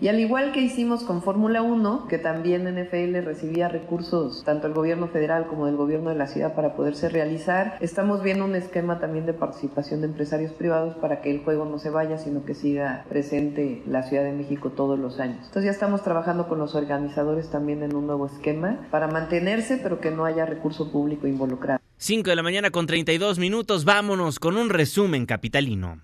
[0.02, 4.74] Y al igual que hicimos con Fórmula 1, que también NFL recibía recursos tanto del
[4.76, 9.00] gobierno federal como del gobierno de la ciudad para poderse realizar, estamos viendo un esquema
[9.00, 12.56] también de participación de empresarios privados para que el juego no se vaya, sino que
[12.56, 15.38] siga presente la Ciudad de México todos los años.
[15.46, 20.00] Entonces ya estamos trabajando con los organizadores también en un nuevo esquema para mantenerse, pero
[20.00, 21.80] que no haya recurso público involucrado.
[21.98, 26.02] 5 de la mañana con 32 minutos, vámonos con un resumen capitalino.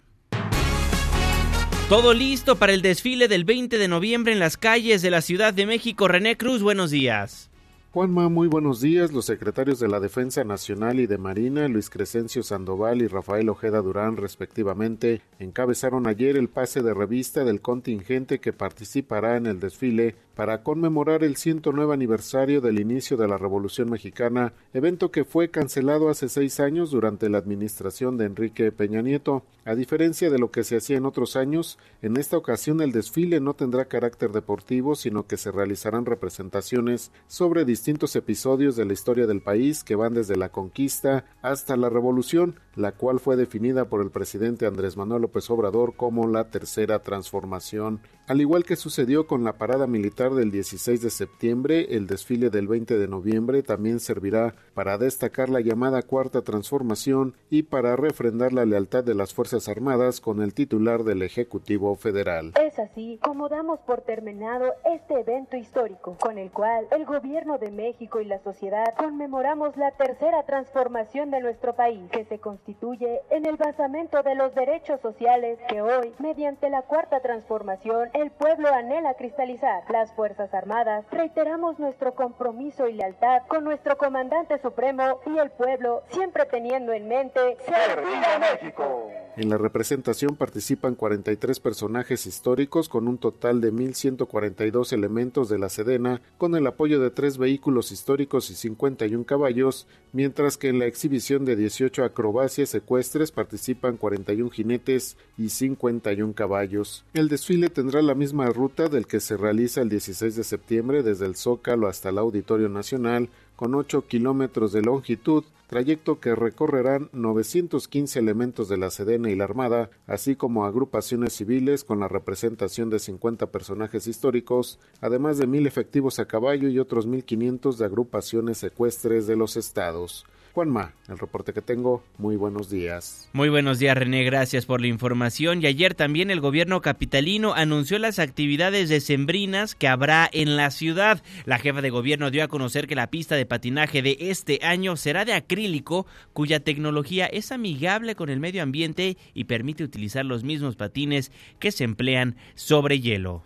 [1.89, 5.53] Todo listo para el desfile del 20 de noviembre en las calles de la Ciudad
[5.53, 6.09] de México.
[6.09, 7.49] René Cruz, buenos días.
[7.93, 9.13] Juanma, muy buenos días.
[9.13, 13.81] Los secretarios de la Defensa Nacional y de Marina, Luis Crescencio Sandoval y Rafael Ojeda
[13.81, 20.15] Durán, respectivamente, encabezaron ayer el pase de revista del contingente que participará en el desfile
[20.37, 26.09] para conmemorar el 109 aniversario del inicio de la Revolución Mexicana, evento que fue cancelado
[26.09, 29.41] hace seis años durante la administración de Enrique Peña Nieto.
[29.65, 33.39] A diferencia de lo que se hacía en otros años, en esta ocasión el desfile
[33.39, 39.25] no tendrá carácter deportivo, sino que se realizarán representaciones sobre distintos episodios de la historia
[39.25, 44.01] del país que van desde la conquista hasta la revolución, la cual fue definida por
[44.01, 48.01] el presidente Andrés Manuel López Obrador como la tercera transformación.
[48.27, 52.67] Al igual que sucedió con la parada militar del 16 de septiembre, el desfile del
[52.67, 58.65] 20 de noviembre también servirá para destacar la llamada cuarta transformación y para refrendar la
[58.65, 62.53] lealtad de las Fuerzas Armadas con el titular del Ejecutivo Federal.
[62.61, 67.71] Es así como damos por terminado este evento histórico, con el cual el Gobierno de
[67.71, 73.45] México y la sociedad conmemoramos la tercera transformación de nuestro país, que se constituye en
[73.45, 79.13] el basamento de los derechos sociales que hoy, mediante la cuarta transformación, el pueblo anhela
[79.15, 79.83] cristalizar.
[79.89, 86.01] Las Fuerzas Armadas reiteramos nuestro compromiso y lealtad con nuestro comandante supremo y el pueblo,
[86.09, 89.11] siempre teniendo en mente servir a México.
[89.37, 95.69] En la representación participan 43 personajes históricos con un total de 1.142 elementos de la
[95.69, 100.87] Sedena, con el apoyo de tres vehículos históricos y 51 caballos, mientras que en la
[100.87, 107.05] exhibición de 18 acrobacias ecuestres participan 41 jinetes y 51 caballos.
[107.13, 111.25] El desfile tendrá la misma ruta del que se realiza el 16 de septiembre desde
[111.25, 118.17] el Zócalo hasta el Auditorio Nacional, con 8 kilómetros de longitud, trayecto que recorrerán 915
[118.17, 122.99] elementos de la Sedena y la Armada, así como agrupaciones civiles con la representación de
[122.99, 129.27] 50 personajes históricos, además de mil efectivos a caballo y otros 1.500 de agrupaciones secuestres
[129.27, 130.25] de los estados.
[130.57, 133.29] Juanma, el reporte que tengo, muy buenos días.
[133.31, 135.61] Muy buenos días René, gracias por la información.
[135.61, 141.21] Y ayer también el gobierno capitalino anunció las actividades decembrinas que habrá en la ciudad.
[141.45, 144.95] La jefa de gobierno dio a conocer que la pista de patinaje de este año
[144.95, 150.43] será de acrílico, cuya tecnología es amigable con el medio ambiente y permite utilizar los
[150.43, 153.43] mismos patines que se emplean sobre hielo.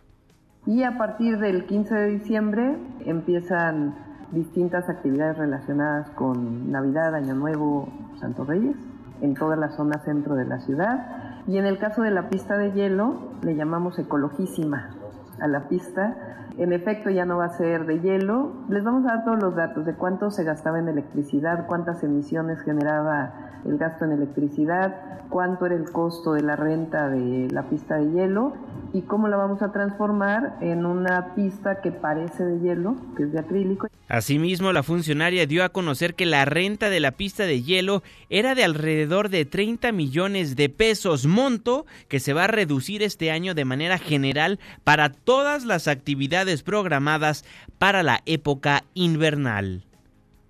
[0.66, 7.90] Y a partir del 15 de diciembre empiezan distintas actividades relacionadas con Navidad, Año Nuevo,
[8.20, 8.76] Santo Reyes,
[9.22, 11.44] en toda la zona centro de la ciudad.
[11.48, 14.92] Y en el caso de la pista de hielo, le llamamos ecologísima
[15.40, 16.16] a la pista.
[16.58, 18.52] En efecto, ya no va a ser de hielo.
[18.70, 22.62] Les vamos a dar todos los datos de cuánto se gastaba en electricidad, cuántas emisiones
[22.62, 27.96] generaba el gasto en electricidad, cuánto era el costo de la renta de la pista
[27.96, 28.54] de hielo
[28.94, 33.32] y cómo la vamos a transformar en una pista que parece de hielo, que es
[33.32, 33.88] de acrílico.
[34.10, 38.56] Asimismo, la funcionaria dio a conocer que la renta de la pista de hielo era
[38.56, 43.56] de alrededor de 30 millones de pesos, monto que se va a reducir este año
[43.56, 47.46] de manera general para todas las actividades programadas
[47.78, 49.86] para la época invernal.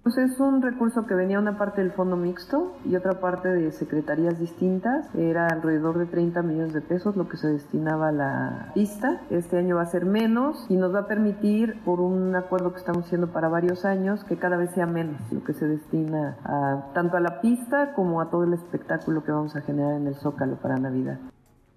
[0.03, 3.71] Pues es un recurso que venía una parte del fondo mixto y otra parte de
[3.71, 5.13] secretarías distintas.
[5.13, 9.21] Era alrededor de 30 millones de pesos lo que se destinaba a la pista.
[9.29, 12.79] Este año va a ser menos y nos va a permitir, por un acuerdo que
[12.79, 16.91] estamos haciendo para varios años, que cada vez sea menos lo que se destina a,
[16.95, 20.15] tanto a la pista como a todo el espectáculo que vamos a generar en el
[20.15, 21.19] Zócalo para Navidad.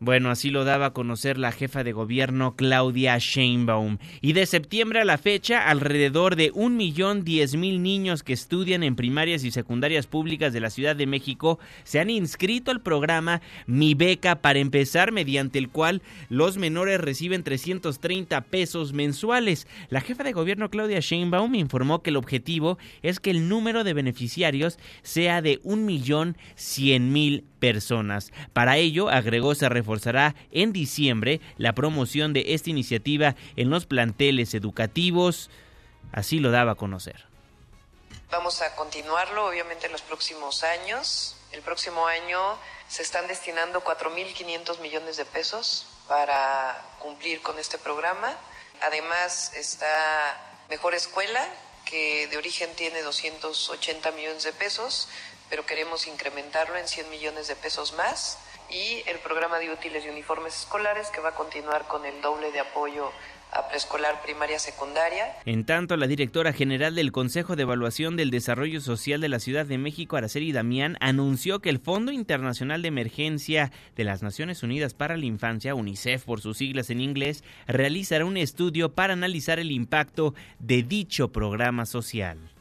[0.04, 3.96] Bueno, así lo daba a conocer la jefa de gobierno Claudia Sheinbaum.
[4.20, 8.82] Y de septiembre a la fecha, alrededor de un millón diez mil niños que estudian
[8.82, 13.40] en primarias y secundarias públicas de la Ciudad de México se han inscrito al programa
[13.66, 19.66] Mi Beca para empezar, mediante el cual los menores reciben 330 pesos mensuales.
[19.88, 23.94] La jefa de gobierno Claudia Sheinbaum informó que el objetivo es que el número de
[23.94, 28.30] beneficiarios sea de un millón cien mil personas.
[28.52, 34.52] Para ello, agregó, se reforzará en diciembre la promoción de esta iniciativa en los planteles
[34.52, 35.48] educativos.
[36.12, 37.24] Así lo daba a conocer.
[38.30, 41.36] Vamos a continuarlo, obviamente, en los próximos años.
[41.52, 42.38] El próximo año
[42.86, 48.30] se están destinando 4.500 millones de pesos para cumplir con este programa.
[48.82, 51.48] Además está Mejor Escuela,
[51.86, 55.08] que de origen tiene 280 millones de pesos
[55.50, 58.38] pero queremos incrementarlo en 100 millones de pesos más
[58.70, 62.50] y el programa de útiles y uniformes escolares que va a continuar con el doble
[62.52, 63.10] de apoyo
[63.54, 65.36] a preescolar, primaria, secundaria.
[65.44, 69.64] En tanto, la directora general del Consejo de Evaluación del Desarrollo Social de la Ciudad
[69.64, 74.92] de México, Araceli Damián, anunció que el Fondo Internacional de Emergencia de las Naciones Unidas
[74.92, 79.70] para la Infancia, UNICEF por sus siglas en inglés, realizará un estudio para analizar el
[79.70, 82.53] impacto de dicho programa social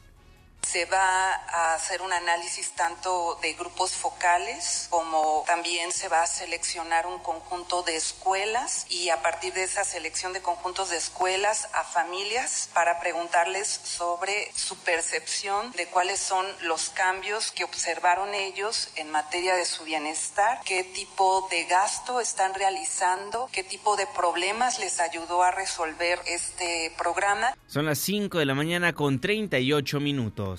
[0.66, 6.26] se va a hacer un análisis tanto de grupos focales como también se va a
[6.26, 11.68] seleccionar un conjunto de escuelas y a partir de esa selección de conjuntos de escuelas
[11.72, 18.88] a familias para preguntarles sobre su percepción de cuáles son los cambios que observaron ellos
[18.96, 24.78] en materia de su bienestar, qué tipo de gasto están realizando, qué tipo de problemas
[24.78, 27.56] les ayudó a resolver este programa.
[27.66, 30.53] Son las 5 de la mañana con 38 minutos.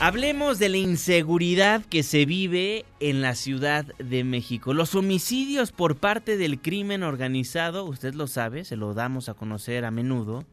[0.00, 4.72] Hablemos de la inseguridad que se vive en la Ciudad de México.
[4.72, 9.84] Los homicidios por parte del crimen organizado, usted lo sabe, se lo damos a conocer
[9.84, 10.44] a menudo,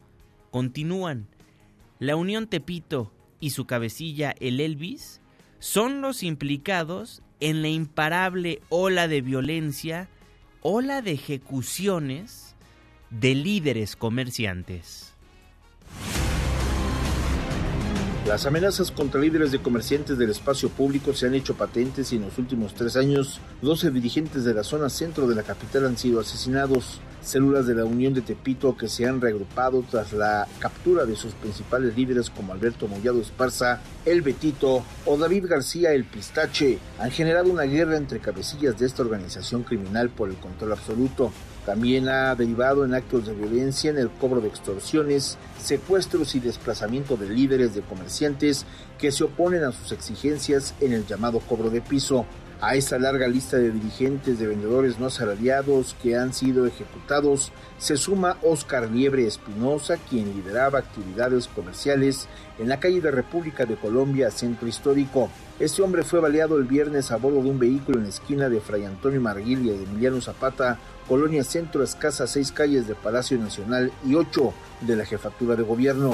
[0.50, 1.28] continúan.
[2.00, 5.22] La Unión Tepito y su cabecilla, el Elvis,
[5.60, 10.10] son los implicados en la imparable ola de violencia,
[10.62, 12.56] ola de ejecuciones
[13.12, 15.15] de líderes comerciantes.
[18.26, 22.24] Las amenazas contra líderes de comerciantes del espacio público se han hecho patentes y en
[22.24, 26.20] los últimos tres años 12 dirigentes de la zona centro de la capital han sido
[26.20, 27.00] asesinados.
[27.22, 31.34] Células de la Unión de Tepito que se han reagrupado tras la captura de sus
[31.34, 37.52] principales líderes como Alberto Mollado Esparza, El Betito o David García El Pistache han generado
[37.52, 41.32] una guerra entre cabecillas de esta organización criminal por el control absoluto.
[41.66, 47.18] También ha derivado en actos de violencia en el cobro de extorsiones, secuestros y desplazamiento
[47.18, 48.66] de líderes de comerciantes
[49.00, 52.26] que se oponen a sus exigencias en el llamado cobro de piso.
[52.62, 57.98] A esta larga lista de dirigentes de vendedores no asalariados que han sido ejecutados se
[57.98, 64.32] suma Oscar Liebre Espinosa, quien lideraba actividades comerciales en la calle de República de Colombia,
[64.32, 65.30] Centro Histórico.
[65.60, 68.62] Este hombre fue baleado el viernes a bordo de un vehículo en la esquina de
[68.62, 74.16] Fray Antonio Marguil y Emiliano Zapata, Colonia Centro, escasa seis calles de Palacio Nacional y
[74.16, 76.14] ocho de la Jefatura de Gobierno.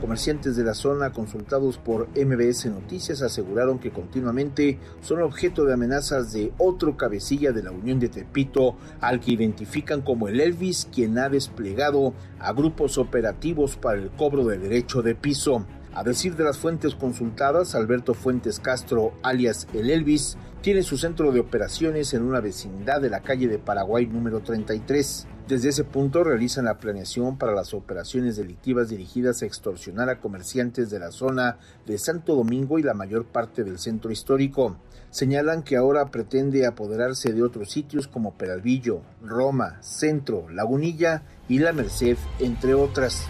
[0.00, 6.32] Comerciantes de la zona consultados por MBS Noticias aseguraron que continuamente son objeto de amenazas
[6.32, 11.18] de otro cabecilla de la Unión de Tepito, al que identifican como el Elvis, quien
[11.18, 15.66] ha desplegado a grupos operativos para el cobro de derecho de piso.
[15.92, 21.30] A decir de las fuentes consultadas, Alberto Fuentes Castro, alias El Elvis, tiene su centro
[21.30, 25.26] de operaciones en una vecindad de la calle de Paraguay número 33.
[25.46, 30.90] Desde ese punto realizan la planeación para las operaciones delictivas dirigidas a extorsionar a comerciantes
[30.90, 34.76] de la zona de Santo Domingo y la mayor parte del centro histórico.
[35.10, 41.72] Señalan que ahora pretende apoderarse de otros sitios como Peralvillo, Roma, Centro, Lagunilla y La
[41.72, 43.24] Merced, entre otras.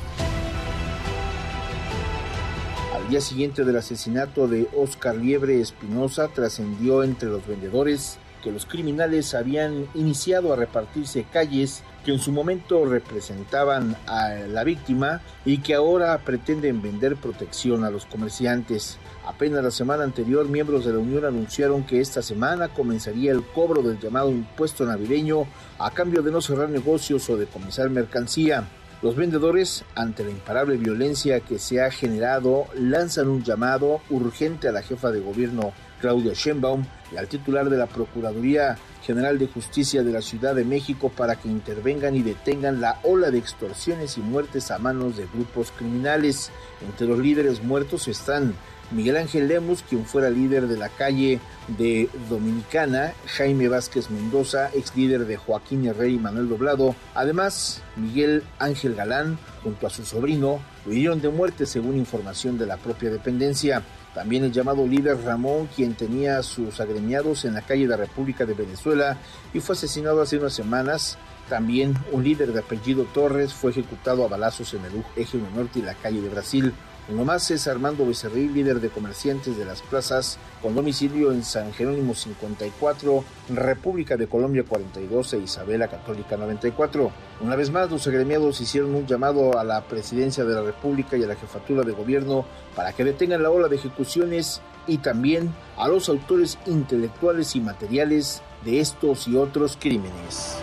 [3.08, 8.66] Al día siguiente del asesinato de Oscar Liebre Espinosa trascendió entre los vendedores que los
[8.66, 15.62] criminales habían iniciado a repartirse calles que en su momento representaban a la víctima y
[15.62, 18.98] que ahora pretenden vender protección a los comerciantes.
[19.26, 23.80] Apenas la semana anterior, miembros de la Unión anunciaron que esta semana comenzaría el cobro
[23.80, 25.46] del llamado impuesto navideño
[25.78, 28.68] a cambio de no cerrar negocios o de comisar mercancía.
[29.00, 34.72] Los vendedores, ante la imparable violencia que se ha generado, lanzan un llamado urgente a
[34.72, 40.02] la jefa de gobierno Claudia Sheinbaum y al titular de la Procuraduría General de Justicia
[40.02, 44.20] de la Ciudad de México para que intervengan y detengan la ola de extorsiones y
[44.20, 46.50] muertes a manos de grupos criminales.
[46.84, 48.54] Entre los líderes muertos están
[48.90, 51.40] Miguel Ángel Lemus, quien fuera líder de la calle
[51.76, 56.94] de Dominicana, Jaime Vázquez Mendoza, ex líder de Joaquín Herrera y Manuel Doblado.
[57.14, 62.78] Además, Miguel Ángel Galán, junto a su sobrino, huyeron de muerte según información de la
[62.78, 63.82] propia dependencia.
[64.14, 68.46] También el llamado líder Ramón, quien tenía sus agremiados en la calle de la República
[68.46, 69.18] de Venezuela
[69.52, 71.18] y fue asesinado hace unas semanas.
[71.48, 75.78] También un líder de apellido Torres fue ejecutado a balazos en el eje 1 norte
[75.78, 76.72] y la calle de Brasil.
[77.10, 81.72] Uno más es Armando Becerril, líder de comerciantes de las plazas, con domicilio en San
[81.72, 87.10] Jerónimo 54, República de Colombia 42 e Isabela Católica 94.
[87.40, 91.22] Una vez más, los agremiados hicieron un llamado a la presidencia de la República y
[91.22, 92.44] a la jefatura de gobierno
[92.76, 98.42] para que detengan la ola de ejecuciones y también a los autores intelectuales y materiales
[98.66, 100.58] de estos y otros crímenes.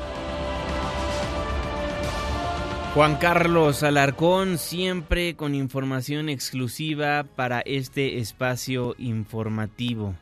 [2.96, 10.16] Juan Carlos Alarcón, siempre con información exclusiva para este espacio informativo.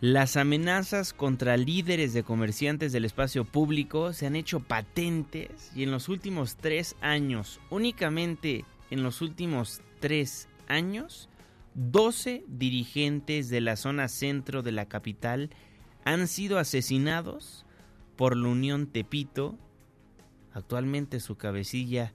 [0.00, 5.90] Las amenazas contra líderes de comerciantes del espacio público se han hecho patentes y en
[5.90, 11.28] los últimos tres años, únicamente en los últimos tres años,
[11.74, 15.50] 12 dirigentes de la zona centro de la capital
[16.06, 17.66] han sido asesinados
[18.16, 19.58] por la Unión Tepito
[20.58, 22.12] actualmente su cabecilla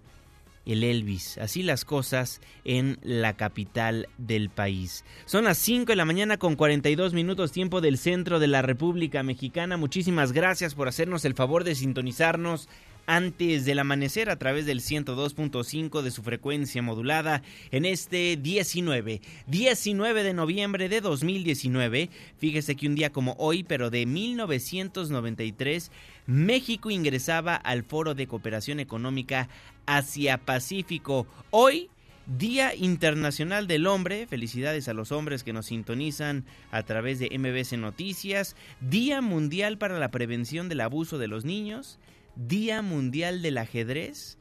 [0.66, 1.38] el Elvis.
[1.38, 5.04] Así las cosas en la capital del país.
[5.26, 9.24] Son las 5 de la mañana con 42 minutos tiempo del centro de la República
[9.24, 9.78] Mexicana.
[9.78, 12.70] Muchísimas gracias por hacernos el favor de sintonizarnos
[13.06, 17.42] antes del amanecer a través del 102.5 de su frecuencia modulada
[17.72, 22.10] en este 19, 19 de noviembre de 2019.
[22.38, 25.92] Fíjese que un día como hoy, pero de 1993,
[26.26, 29.50] México ingresaba al Foro de Cooperación Económica
[29.86, 31.28] Asia-Pacífico.
[31.52, 31.90] Hoy
[32.26, 37.78] Día Internacional del Hombre, felicidades a los hombres que nos sintonizan a través de MBC
[37.78, 42.00] Noticias, Día Mundial para la Prevención del Abuso de los Niños,
[42.36, 44.38] Día Mundial del Ajedrez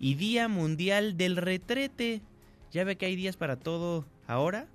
[0.00, 2.20] y Día Mundial del Retrete.
[2.72, 4.66] Ya ve que hay días para todo ahora.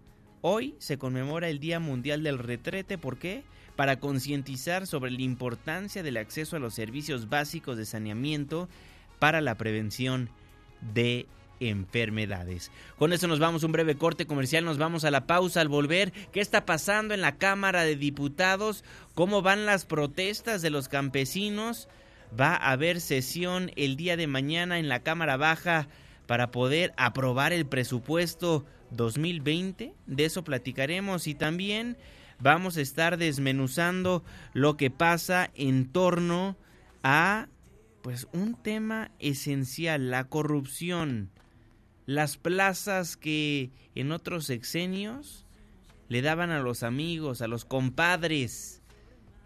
[0.41, 2.97] Hoy se conmemora el Día Mundial del Retrete.
[2.97, 3.43] ¿Por qué?
[3.76, 8.69] Para concientizar sobre la importancia del acceso a los servicios básicos de saneamiento
[9.19, 10.30] para la prevención
[10.93, 11.28] de
[11.59, 12.72] enfermedades.
[12.97, 16.11] Con eso nos vamos un breve corte comercial, nos vamos a la pausa al volver.
[16.32, 18.84] ¿Qué está pasando en la Cámara de Diputados?
[19.13, 21.88] ¿Cómo van las protestas de los campesinos?
[22.39, 25.88] Va a haber sesión el día de mañana en la Cámara Baja
[26.27, 29.93] para poder aprobar el presupuesto 2020.
[30.05, 31.97] De eso platicaremos y también
[32.39, 34.23] vamos a estar desmenuzando
[34.53, 36.57] lo que pasa en torno
[37.03, 37.47] a
[38.01, 41.29] pues un tema esencial, la corrupción.
[42.05, 45.45] Las plazas que en otros sexenios
[46.09, 48.80] le daban a los amigos, a los compadres.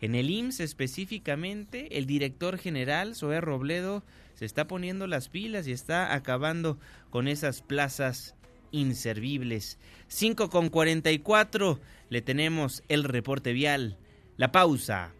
[0.01, 4.03] En el IMSS específicamente, el director general, Zoé Robledo,
[4.35, 6.77] se está poniendo las pilas y está acabando
[7.09, 8.35] con esas plazas
[8.71, 9.79] inservibles.
[10.07, 11.79] 5 con 44,
[12.09, 13.97] le tenemos el reporte vial,
[14.37, 15.13] la pausa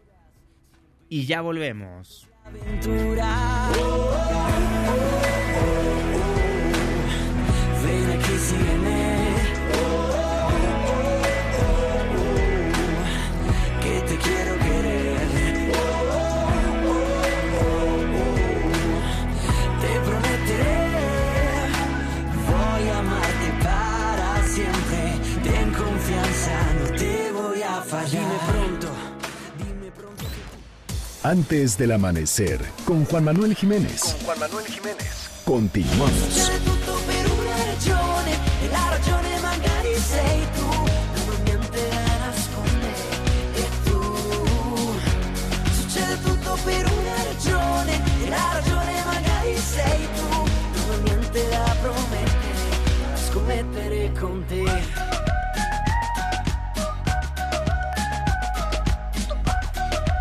[1.10, 2.28] y ya volvemos.
[2.44, 3.72] Aventura.
[31.26, 34.16] Antes del amanecer, con Juan Manuel Jiménez.
[34.24, 35.28] Juan Manuel Jiménez.
[35.44, 36.12] Continuamos.
[36.14, 37.36] Succede tutto per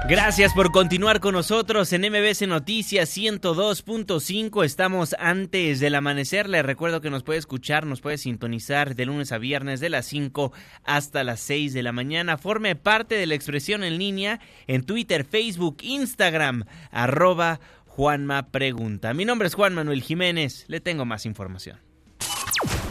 [0.06, 4.62] Gracias por continuar con nosotros en MBC Noticias 102.5.
[4.62, 6.46] Estamos antes del amanecer.
[6.46, 10.04] Les recuerdo que nos puede escuchar, nos puede sintonizar de lunes a viernes de las
[10.04, 10.52] 5
[10.84, 12.36] hasta las 6 de la mañana.
[12.36, 19.14] Forme parte de la expresión en línea en Twitter, Facebook, Instagram, arroba Juanma Pregunta.
[19.14, 20.66] Mi nombre es Juan Manuel Jiménez.
[20.68, 21.78] Le tengo más información.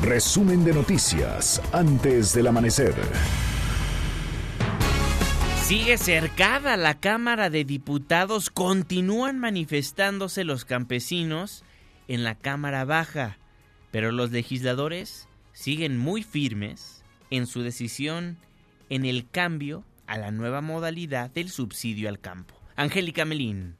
[0.01, 2.95] Resumen de noticias antes del amanecer.
[5.64, 8.49] Sigue cercada la Cámara de Diputados.
[8.49, 11.64] Continúan manifestándose los campesinos
[12.09, 13.38] en la Cámara Baja,
[13.89, 18.38] pero los legisladores siguen muy firmes en su decisión
[18.89, 22.55] en el cambio a la nueva modalidad del subsidio al campo.
[22.76, 23.78] Angélica Melín.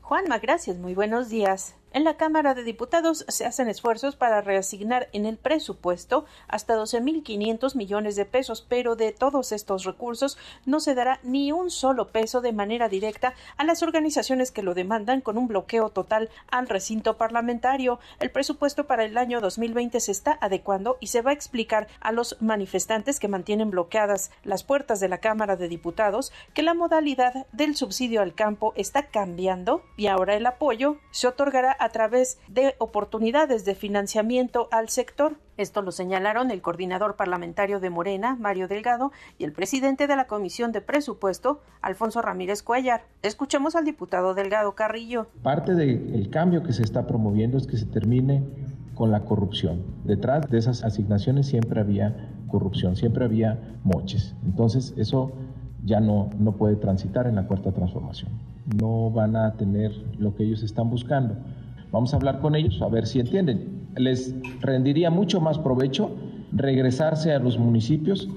[0.00, 0.78] Juanma, gracias.
[0.78, 1.76] Muy buenos días.
[1.92, 7.74] En la Cámara de Diputados se hacen esfuerzos para reasignar en el presupuesto hasta 12.500
[7.74, 12.42] millones de pesos, pero de todos estos recursos no se dará ni un solo peso
[12.42, 17.16] de manera directa a las organizaciones que lo demandan con un bloqueo total al recinto
[17.16, 17.98] parlamentario.
[18.20, 22.12] El presupuesto para el año 2020 se está adecuando y se va a explicar a
[22.12, 27.48] los manifestantes que mantienen bloqueadas las puertas de la Cámara de Diputados que la modalidad
[27.50, 32.74] del subsidio al campo está cambiando y ahora el apoyo se otorgará a través de
[32.78, 35.36] oportunidades de financiamiento al sector.
[35.56, 40.26] Esto lo señalaron el coordinador parlamentario de Morena, Mario Delgado, y el presidente de la
[40.26, 43.02] Comisión de Presupuesto, Alfonso Ramírez Cuellar.
[43.22, 45.26] Escuchemos al diputado Delgado Carrillo.
[45.42, 48.42] Parte del cambio que se está promoviendo es que se termine
[48.94, 49.82] con la corrupción.
[50.04, 54.34] Detrás de esas asignaciones siempre había corrupción, siempre había moches.
[54.44, 55.32] Entonces eso
[55.84, 58.30] ya no, no puede transitar en la cuarta transformación.
[58.78, 61.36] No van a tener lo que ellos están buscando.
[61.92, 63.88] Vamos a hablar con ellos a ver si entienden.
[63.96, 66.10] Les rendiría mucho más provecho
[66.52, 68.28] regresarse a los municipios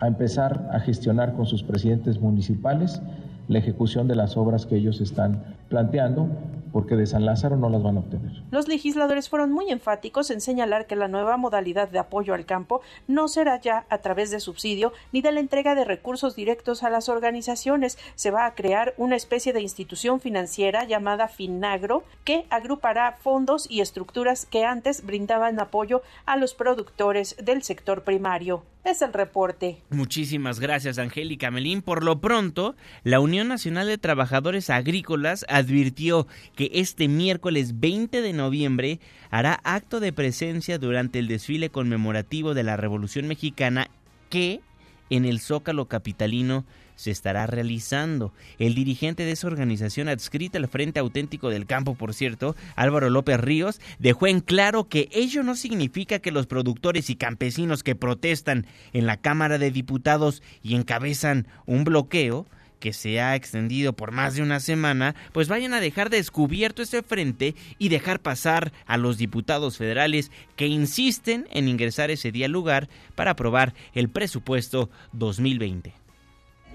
[0.00, 3.00] a empezar a gestionar con sus presidentes municipales
[3.48, 6.28] la ejecución de las obras que ellos están planteando
[6.76, 8.42] porque de San Lázaro no las van a obtener.
[8.50, 12.82] Los legisladores fueron muy enfáticos en señalar que la nueva modalidad de apoyo al campo
[13.08, 16.90] no será ya a través de subsidio ni de la entrega de recursos directos a
[16.90, 17.96] las organizaciones.
[18.14, 23.80] Se va a crear una especie de institución financiera llamada Finagro que agrupará fondos y
[23.80, 28.64] estructuras que antes brindaban apoyo a los productores del sector primario.
[28.86, 29.82] Es el reporte.
[29.90, 31.82] Muchísimas gracias, Angélica Melín.
[31.82, 38.32] Por lo pronto, la Unión Nacional de Trabajadores Agrícolas advirtió que este miércoles 20 de
[38.32, 43.90] noviembre hará acto de presencia durante el desfile conmemorativo de la Revolución Mexicana
[44.30, 44.60] que
[45.10, 46.64] en el Zócalo Capitalino
[46.96, 48.32] se estará realizando.
[48.58, 53.38] El dirigente de esa organización adscrita al Frente Auténtico del Campo, por cierto, Álvaro López
[53.38, 58.66] Ríos, dejó en claro que ello no significa que los productores y campesinos que protestan
[58.92, 62.46] en la Cámara de Diputados y encabezan un bloqueo,
[62.80, 67.02] que se ha extendido por más de una semana, pues vayan a dejar descubierto ese
[67.02, 72.52] frente y dejar pasar a los diputados federales que insisten en ingresar ese día al
[72.52, 76.05] lugar para aprobar el presupuesto 2020.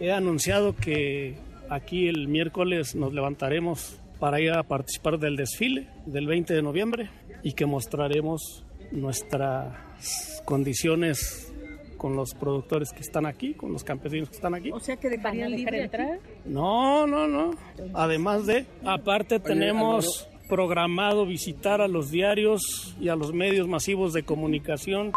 [0.02, 1.36] He anunciado que
[1.70, 7.10] aquí el miércoles nos levantaremos para ir a participar del desfile del 20 de noviembre
[7.44, 11.54] y que mostraremos nuestras condiciones
[11.98, 14.72] con los productores que están aquí, con los campesinos que están aquí.
[14.72, 16.18] O sea que dejarían libre entrar.
[16.46, 17.52] No, no, no.
[17.94, 24.24] Además de, aparte tenemos programado visitar a los diarios y a los medios masivos de
[24.24, 25.12] comunicación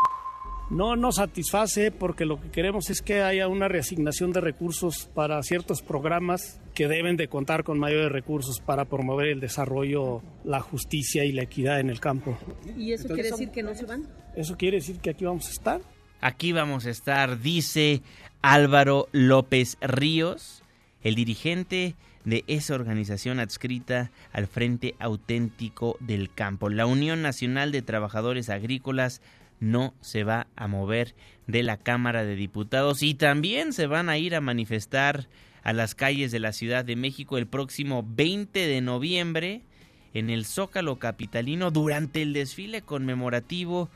[0.70, 5.42] no nos satisface porque lo que queremos es que haya una reasignación de recursos para
[5.42, 11.24] ciertos programas que deben de contar con mayores recursos para promover el desarrollo, la justicia
[11.24, 12.36] y la equidad en el campo.
[12.76, 14.08] ¿Y eso quiere decir que no se van?
[14.34, 15.80] Eso quiere decir que aquí vamos a estar.
[16.20, 18.02] Aquí vamos a estar, dice
[18.40, 20.62] Álvaro López Ríos,
[21.02, 21.94] el dirigente
[22.24, 26.70] de esa organización adscrita al Frente Auténtico del Campo.
[26.70, 29.20] La Unión Nacional de Trabajadores Agrícolas
[29.60, 31.14] no se va a mover
[31.46, 35.28] de la Cámara de Diputados y también se van a ir a manifestar
[35.62, 39.62] a las calles de la Ciudad de México el próximo 20 de noviembre
[40.12, 43.90] en el Zócalo Capitalino durante el desfile conmemorativo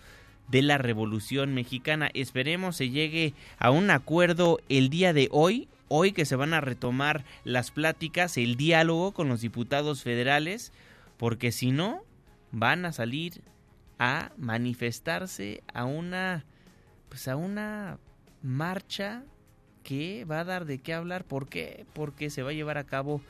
[0.48, 2.10] de la Revolución Mexicana.
[2.14, 6.60] Esperemos se llegue a un acuerdo el día de hoy, hoy que se van a
[6.60, 10.72] retomar las pláticas, el diálogo con los diputados federales,
[11.18, 12.02] porque si no,
[12.50, 13.42] van a salir
[13.98, 16.44] a manifestarse a una
[17.08, 17.98] pues a una
[18.42, 19.24] marcha
[19.82, 21.24] que va a dar de qué hablar.
[21.24, 21.86] ¿Por qué?
[21.94, 23.22] Porque se va a llevar a cabo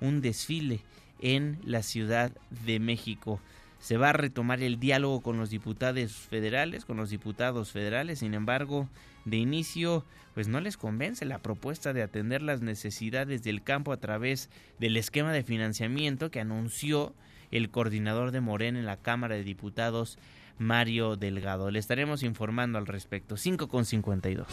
[0.00, 0.80] un desfile
[1.20, 2.32] en la Ciudad
[2.64, 3.40] de México.
[3.78, 8.20] Se va a retomar el diálogo con los diputados federales, con los diputados federales.
[8.20, 8.88] Sin embargo,
[9.26, 10.04] de inicio,
[10.34, 14.48] pues no les convence la propuesta de atender las necesidades del campo a través
[14.78, 17.14] del esquema de financiamiento que anunció
[17.50, 20.18] el coordinador de Morena en la Cámara de Diputados,
[20.58, 21.70] Mario Delgado.
[21.70, 23.36] Le estaremos informando al respecto.
[23.36, 24.46] 5 con 52.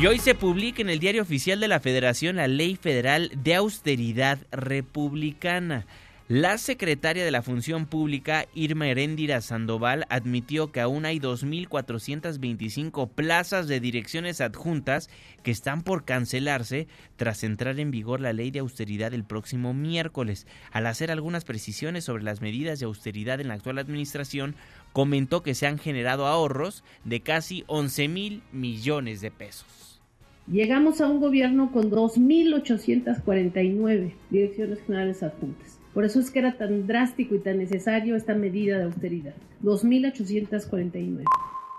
[0.00, 3.54] Y hoy se publica en el Diario Oficial de la Federación la Ley Federal de
[3.54, 5.86] Austeridad Republicana.
[6.28, 13.68] La secretaria de la Función Pública, Irma Heréndira Sandoval, admitió que aún hay 2.425 plazas
[13.68, 15.08] de direcciones adjuntas
[15.44, 20.48] que están por cancelarse tras entrar en vigor la ley de austeridad el próximo miércoles.
[20.72, 24.56] Al hacer algunas precisiones sobre las medidas de austeridad en la actual administración,
[24.92, 30.00] comentó que se han generado ahorros de casi 11 mil millones de pesos.
[30.48, 35.75] Llegamos a un gobierno con 2.849 direcciones generales adjuntas.
[35.96, 39.32] Por eso es que era tan drástico y tan necesario esta medida de austeridad.
[39.62, 41.22] 2.849.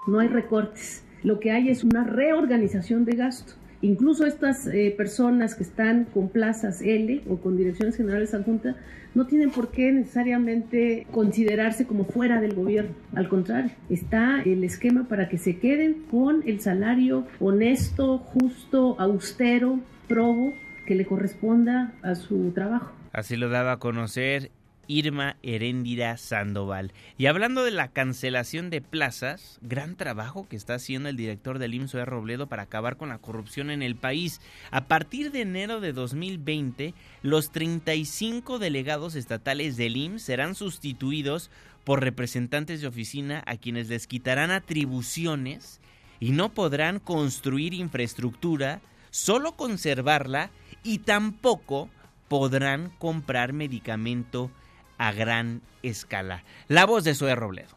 [0.07, 1.03] No hay recortes.
[1.21, 3.53] Lo que hay es una reorganización de gasto.
[3.83, 8.75] Incluso estas eh, personas que están con plazas L o con direcciones generales adjuntas
[9.13, 12.95] no tienen por qué necesariamente considerarse como fuera del gobierno.
[13.13, 19.79] Al contrario, está el esquema para que se queden con el salario honesto, justo, austero,
[20.07, 20.53] probo
[20.87, 22.96] que le corresponda a su trabajo.
[23.13, 24.51] Así lo daba a conocer
[24.87, 26.93] Irma Heréndira Sandoval.
[27.17, 31.73] Y hablando de la cancelación de plazas, gran trabajo que está haciendo el director del
[31.73, 34.41] IMSS de Robledo para acabar con la corrupción en el país.
[34.71, 41.51] A partir de enero de 2020, los 35 delegados estatales del IMSS serán sustituidos
[41.83, 45.79] por representantes de oficina a quienes les quitarán atribuciones
[46.19, 50.49] y no podrán construir infraestructura, solo conservarla
[50.83, 51.89] y tampoco
[52.27, 54.49] podrán comprar medicamento
[54.97, 56.43] a gran escala.
[56.67, 57.75] La voz de Zoe Robledo.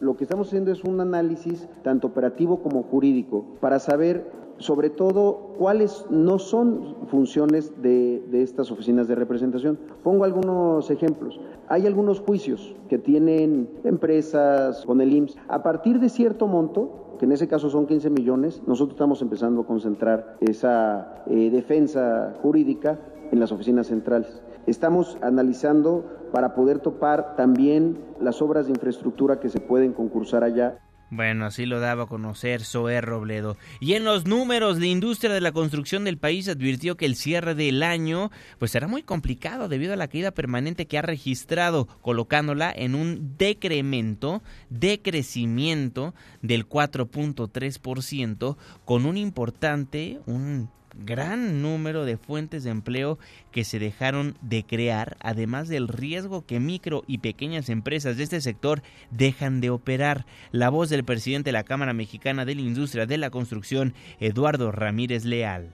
[0.00, 5.54] Lo que estamos haciendo es un análisis tanto operativo como jurídico para saber sobre todo
[5.58, 9.78] cuáles no son funciones de, estas oficinas de representación.
[10.02, 11.40] Pongo algunos ejemplos.
[11.68, 15.36] Hay algunos juicios que tienen empresas con el IMSS.
[15.48, 19.62] A partir de cierto monto, que en ese caso son 15 millones, nosotros estamos empezando
[19.62, 22.98] a concentrar esa eh, defensa jurídica
[23.32, 24.42] en las oficinas centrales.
[24.66, 30.78] Estamos analizando para poder topar también las obras de infraestructura que se pueden concursar allá.
[31.10, 33.56] Bueno, así lo daba a conocer Zoé Robledo.
[33.80, 37.54] Y en los números, la industria de la construcción del país advirtió que el cierre
[37.54, 42.70] del año pues será muy complicado debido a la caída permanente que ha registrado, colocándola
[42.70, 50.68] en un decremento, decrecimiento del 4.3% con un importante, un
[50.98, 53.18] gran número de fuentes de empleo
[53.52, 58.40] que se dejaron de crear, además del riesgo que micro y pequeñas empresas de este
[58.40, 60.26] sector dejan de operar.
[60.52, 64.72] La voz del presidente de la Cámara Mexicana de la Industria de la Construcción, Eduardo
[64.72, 65.72] Ramírez Leal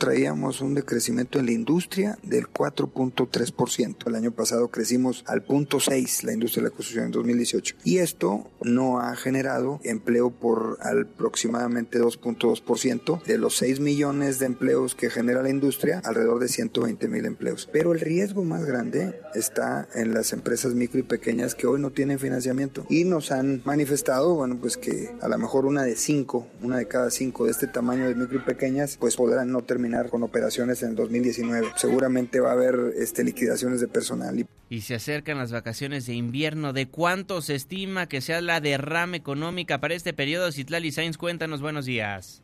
[0.00, 4.06] traíamos un decrecimiento en la industria del 4.3%.
[4.06, 7.76] El año pasado crecimos al punto 6 la industria de la construcción en 2018.
[7.84, 13.22] Y esto no ha generado empleo por aproximadamente 2.2%.
[13.24, 17.68] De los 6 millones de empleos que genera la industria, alrededor de 120 mil empleos.
[17.70, 21.90] Pero el riesgo más grande está en las empresas micro y pequeñas que hoy no
[21.90, 22.86] tienen financiamiento.
[22.88, 26.88] Y nos han manifestado, bueno, pues que a lo mejor una de cinco, una de
[26.88, 30.22] cada cinco de este tamaño de micro y pequeñas, pues podrán no terminar terminar con
[30.22, 31.72] operaciones en el 2019.
[31.76, 34.46] Seguramente va a haber este, liquidaciones de personal.
[34.68, 36.72] Y se acercan las vacaciones de invierno.
[36.72, 40.52] ¿De cuánto se estima que sea la derrama económica para este periodo?
[40.52, 42.42] Citlali Sainz, cuéntanos, buenos días.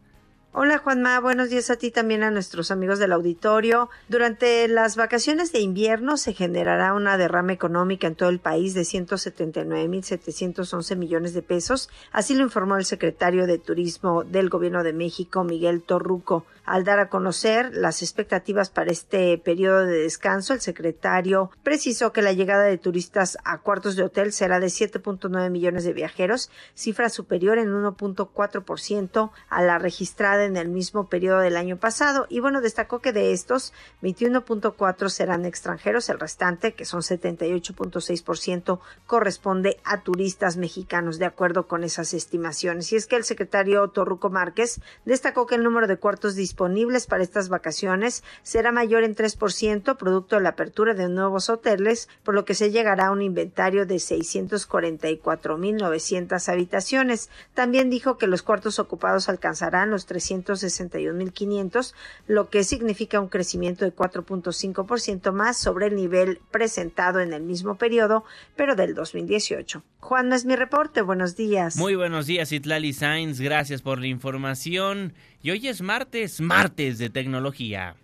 [0.58, 3.90] Hola Juanma, buenos días a ti también a nuestros amigos del auditorio.
[4.08, 8.80] Durante las vacaciones de invierno se generará una derrama económica en todo el país de
[8.80, 15.44] 179.711 millones de pesos, así lo informó el secretario de Turismo del Gobierno de México,
[15.44, 16.46] Miguel Torruco.
[16.66, 22.22] Al dar a conocer las expectativas para este periodo de descanso, el secretario precisó que
[22.22, 27.08] la llegada de turistas a cuartos de hotel será de 7.9 millones de viajeros, cifra
[27.08, 32.26] superior en 1.4% a la registrada en el mismo periodo del año pasado.
[32.28, 39.76] Y bueno, destacó que de estos, 21.4 serán extranjeros, el restante, que son 78.6%, corresponde
[39.84, 42.92] a turistas mexicanos, de acuerdo con esas estimaciones.
[42.92, 47.22] Y es que el secretario Torruco Márquez destacó que el número de cuartos disponibles para
[47.22, 52.44] estas vacaciones será mayor en 3%, producto de la apertura de nuevos hoteles, por lo
[52.44, 57.30] que se llegará a un inventario de 644.900 habitaciones.
[57.54, 61.94] También dijo que los cuartos ocupados alcanzarán los 361.500,
[62.26, 67.76] lo que significa un crecimiento de 4.5% más sobre el nivel presentado en el mismo
[67.76, 68.24] periodo,
[68.56, 69.82] pero del 2018.
[70.00, 71.00] Juan, no es mi reporte.
[71.02, 71.76] Buenos días.
[71.76, 73.40] Muy buenos días, Itlali Sainz.
[73.40, 75.14] Gracias por la información.
[75.46, 77.94] Y hoy es martes, martes de tecnología.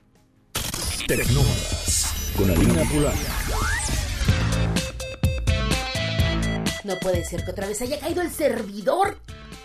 [1.08, 3.14] Tecnómadas con Alina Polar.
[6.84, 9.18] No puede ser que otra vez haya caído el servidor.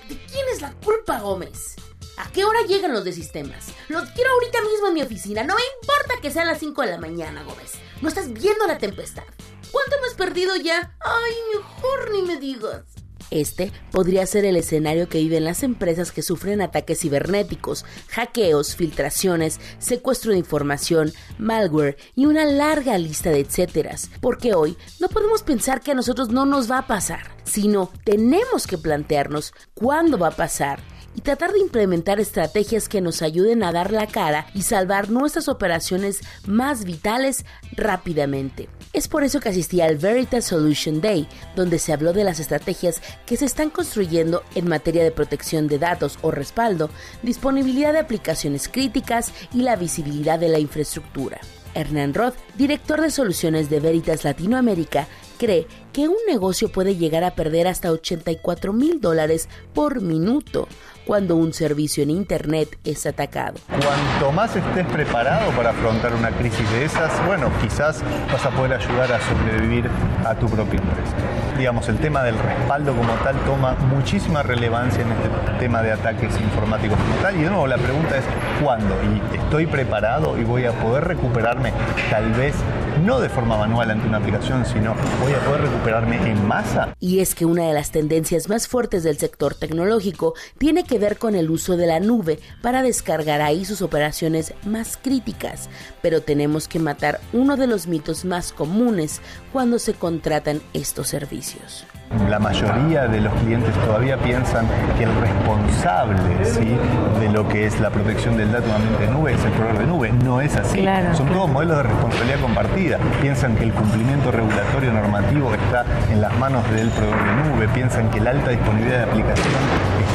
[0.10, 1.76] ¿De quién es la culpa, Gómez?
[2.18, 3.68] ¿A qué hora llegan los de sistemas?
[3.90, 5.44] Los quiero ahorita mismo en mi oficina.
[5.44, 7.74] No me importa que sean las 5 de la mañana, Gómez.
[8.02, 9.26] No estás viendo la tempestad.
[9.72, 10.98] ¿Cuánto has perdido ya?
[11.00, 12.86] Ay, mejor ni me digas.
[13.32, 19.60] Este podría ser el escenario que viven las empresas que sufren ataques cibernéticos, hackeos, filtraciones,
[19.80, 24.10] secuestro de información, malware y una larga lista de etcéteras.
[24.22, 28.68] Porque hoy no podemos pensar que a nosotros no nos va a pasar, sino tenemos
[28.68, 30.80] que plantearnos cuándo va a pasar
[31.18, 35.50] y tratar de implementar estrategias que nos ayuden a dar la cara y salvar nuestras
[35.50, 38.70] operaciones más vitales rápidamente.
[38.94, 43.02] Es por eso que asistí al Veritas Solution Day, donde se habló de las estrategias
[43.26, 46.92] que se están construyendo en materia de protección de datos o respaldo,
[47.24, 51.40] disponibilidad de aplicaciones críticas y la visibilidad de la infraestructura.
[51.74, 55.08] Hernán Roth, director de soluciones de Veritas Latinoamérica,
[55.40, 60.68] cree que un negocio puede llegar a perder hasta 84 mil dólares por minuto
[61.08, 63.56] cuando un servicio en Internet es atacado.
[63.70, 68.74] Cuanto más estés preparado para afrontar una crisis de esas, bueno, quizás vas a poder
[68.74, 69.90] ayudar a sobrevivir
[70.26, 71.16] a tu propia empresa.
[71.58, 75.30] Digamos, el tema del respaldo como tal toma muchísima relevancia en este
[75.60, 77.38] tema de ataques informáticos como tal.
[77.38, 78.26] Y de nuevo, la pregunta es,
[78.62, 78.94] ¿cuándo?
[79.04, 81.72] ¿Y estoy preparado y voy a poder recuperarme
[82.12, 82.54] tal vez
[82.98, 86.96] no de forma manual ante una aplicación, sino voy a poder recuperarme en masa?
[87.00, 91.18] Y es que una de las tendencias más fuertes del sector tecnológico tiene que ver
[91.18, 95.70] con el uso de la nube para descargar ahí sus operaciones más críticas,
[96.02, 99.22] pero tenemos que matar uno de los mitos más comunes
[99.52, 101.86] cuando se contratan estos servicios.
[102.30, 104.66] La mayoría de los clientes todavía piensan
[104.98, 106.78] que el responsable ¿sí?
[107.20, 109.80] de lo que es la protección del dato en ambiente de nube es el proveedor
[109.80, 110.12] de nube.
[110.24, 110.86] No es así.
[111.14, 113.00] Son todos modelos de responsabilidad compartida.
[113.22, 117.68] Piensan que el cumplimiento regulatorio normativo está en las manos del proveedor de nube.
[117.74, 119.54] Piensan que la alta disponibilidad de aplicación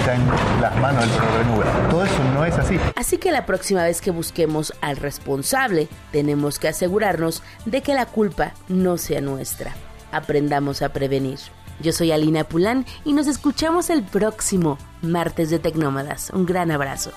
[0.01, 1.91] está en las manos del proveedor de nube.
[1.91, 2.79] Todo eso no es así.
[2.97, 8.07] Así que la próxima vez que busquemos al responsable, tenemos que asegurarnos de que la
[8.07, 9.73] culpa no sea nuestra.
[10.11, 11.39] Aprendamos a prevenir.
[11.81, 16.31] Yo soy Alina Pulán y nos escuchamos el próximo martes de Tecnómadas.
[16.33, 17.13] Un gran abrazo.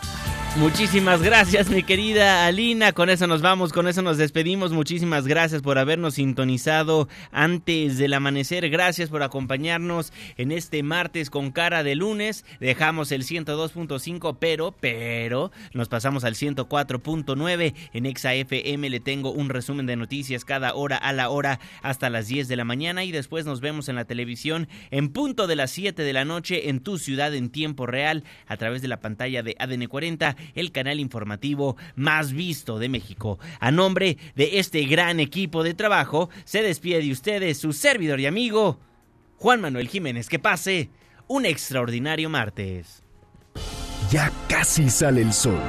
[0.58, 2.94] Muchísimas gracias, mi querida Alina.
[2.94, 4.72] Con eso nos vamos, con eso nos despedimos.
[4.72, 8.70] Muchísimas gracias por habernos sintonizado antes del amanecer.
[8.70, 12.46] Gracias por acompañarnos en este martes con cara de lunes.
[12.62, 17.74] Dejamos el 102.5, pero, pero, nos pasamos al 104.9.
[17.92, 22.28] En ExaFM le tengo un resumen de noticias cada hora a la hora hasta las
[22.28, 23.04] 10 de la mañana.
[23.04, 26.70] Y después nos vemos en la televisión en punto de las 7 de la noche
[26.70, 30.72] en tu ciudad en tiempo real a través de la pantalla de ADN 40 el
[30.72, 33.40] canal informativo más visto de México.
[33.60, 38.28] A nombre de este gran equipo de trabajo, se despide de ustedes su servidor y
[38.28, 38.80] amigo,
[39.38, 40.30] Juan Manuel Jiménez.
[40.30, 40.90] Que pase
[41.28, 43.04] un extraordinario martes.
[44.12, 45.60] Ya casi sale el sol.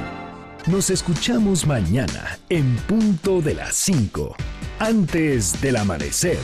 [0.67, 4.35] Nos escuchamos mañana en punto de las 5,
[4.79, 6.37] antes del amanecer.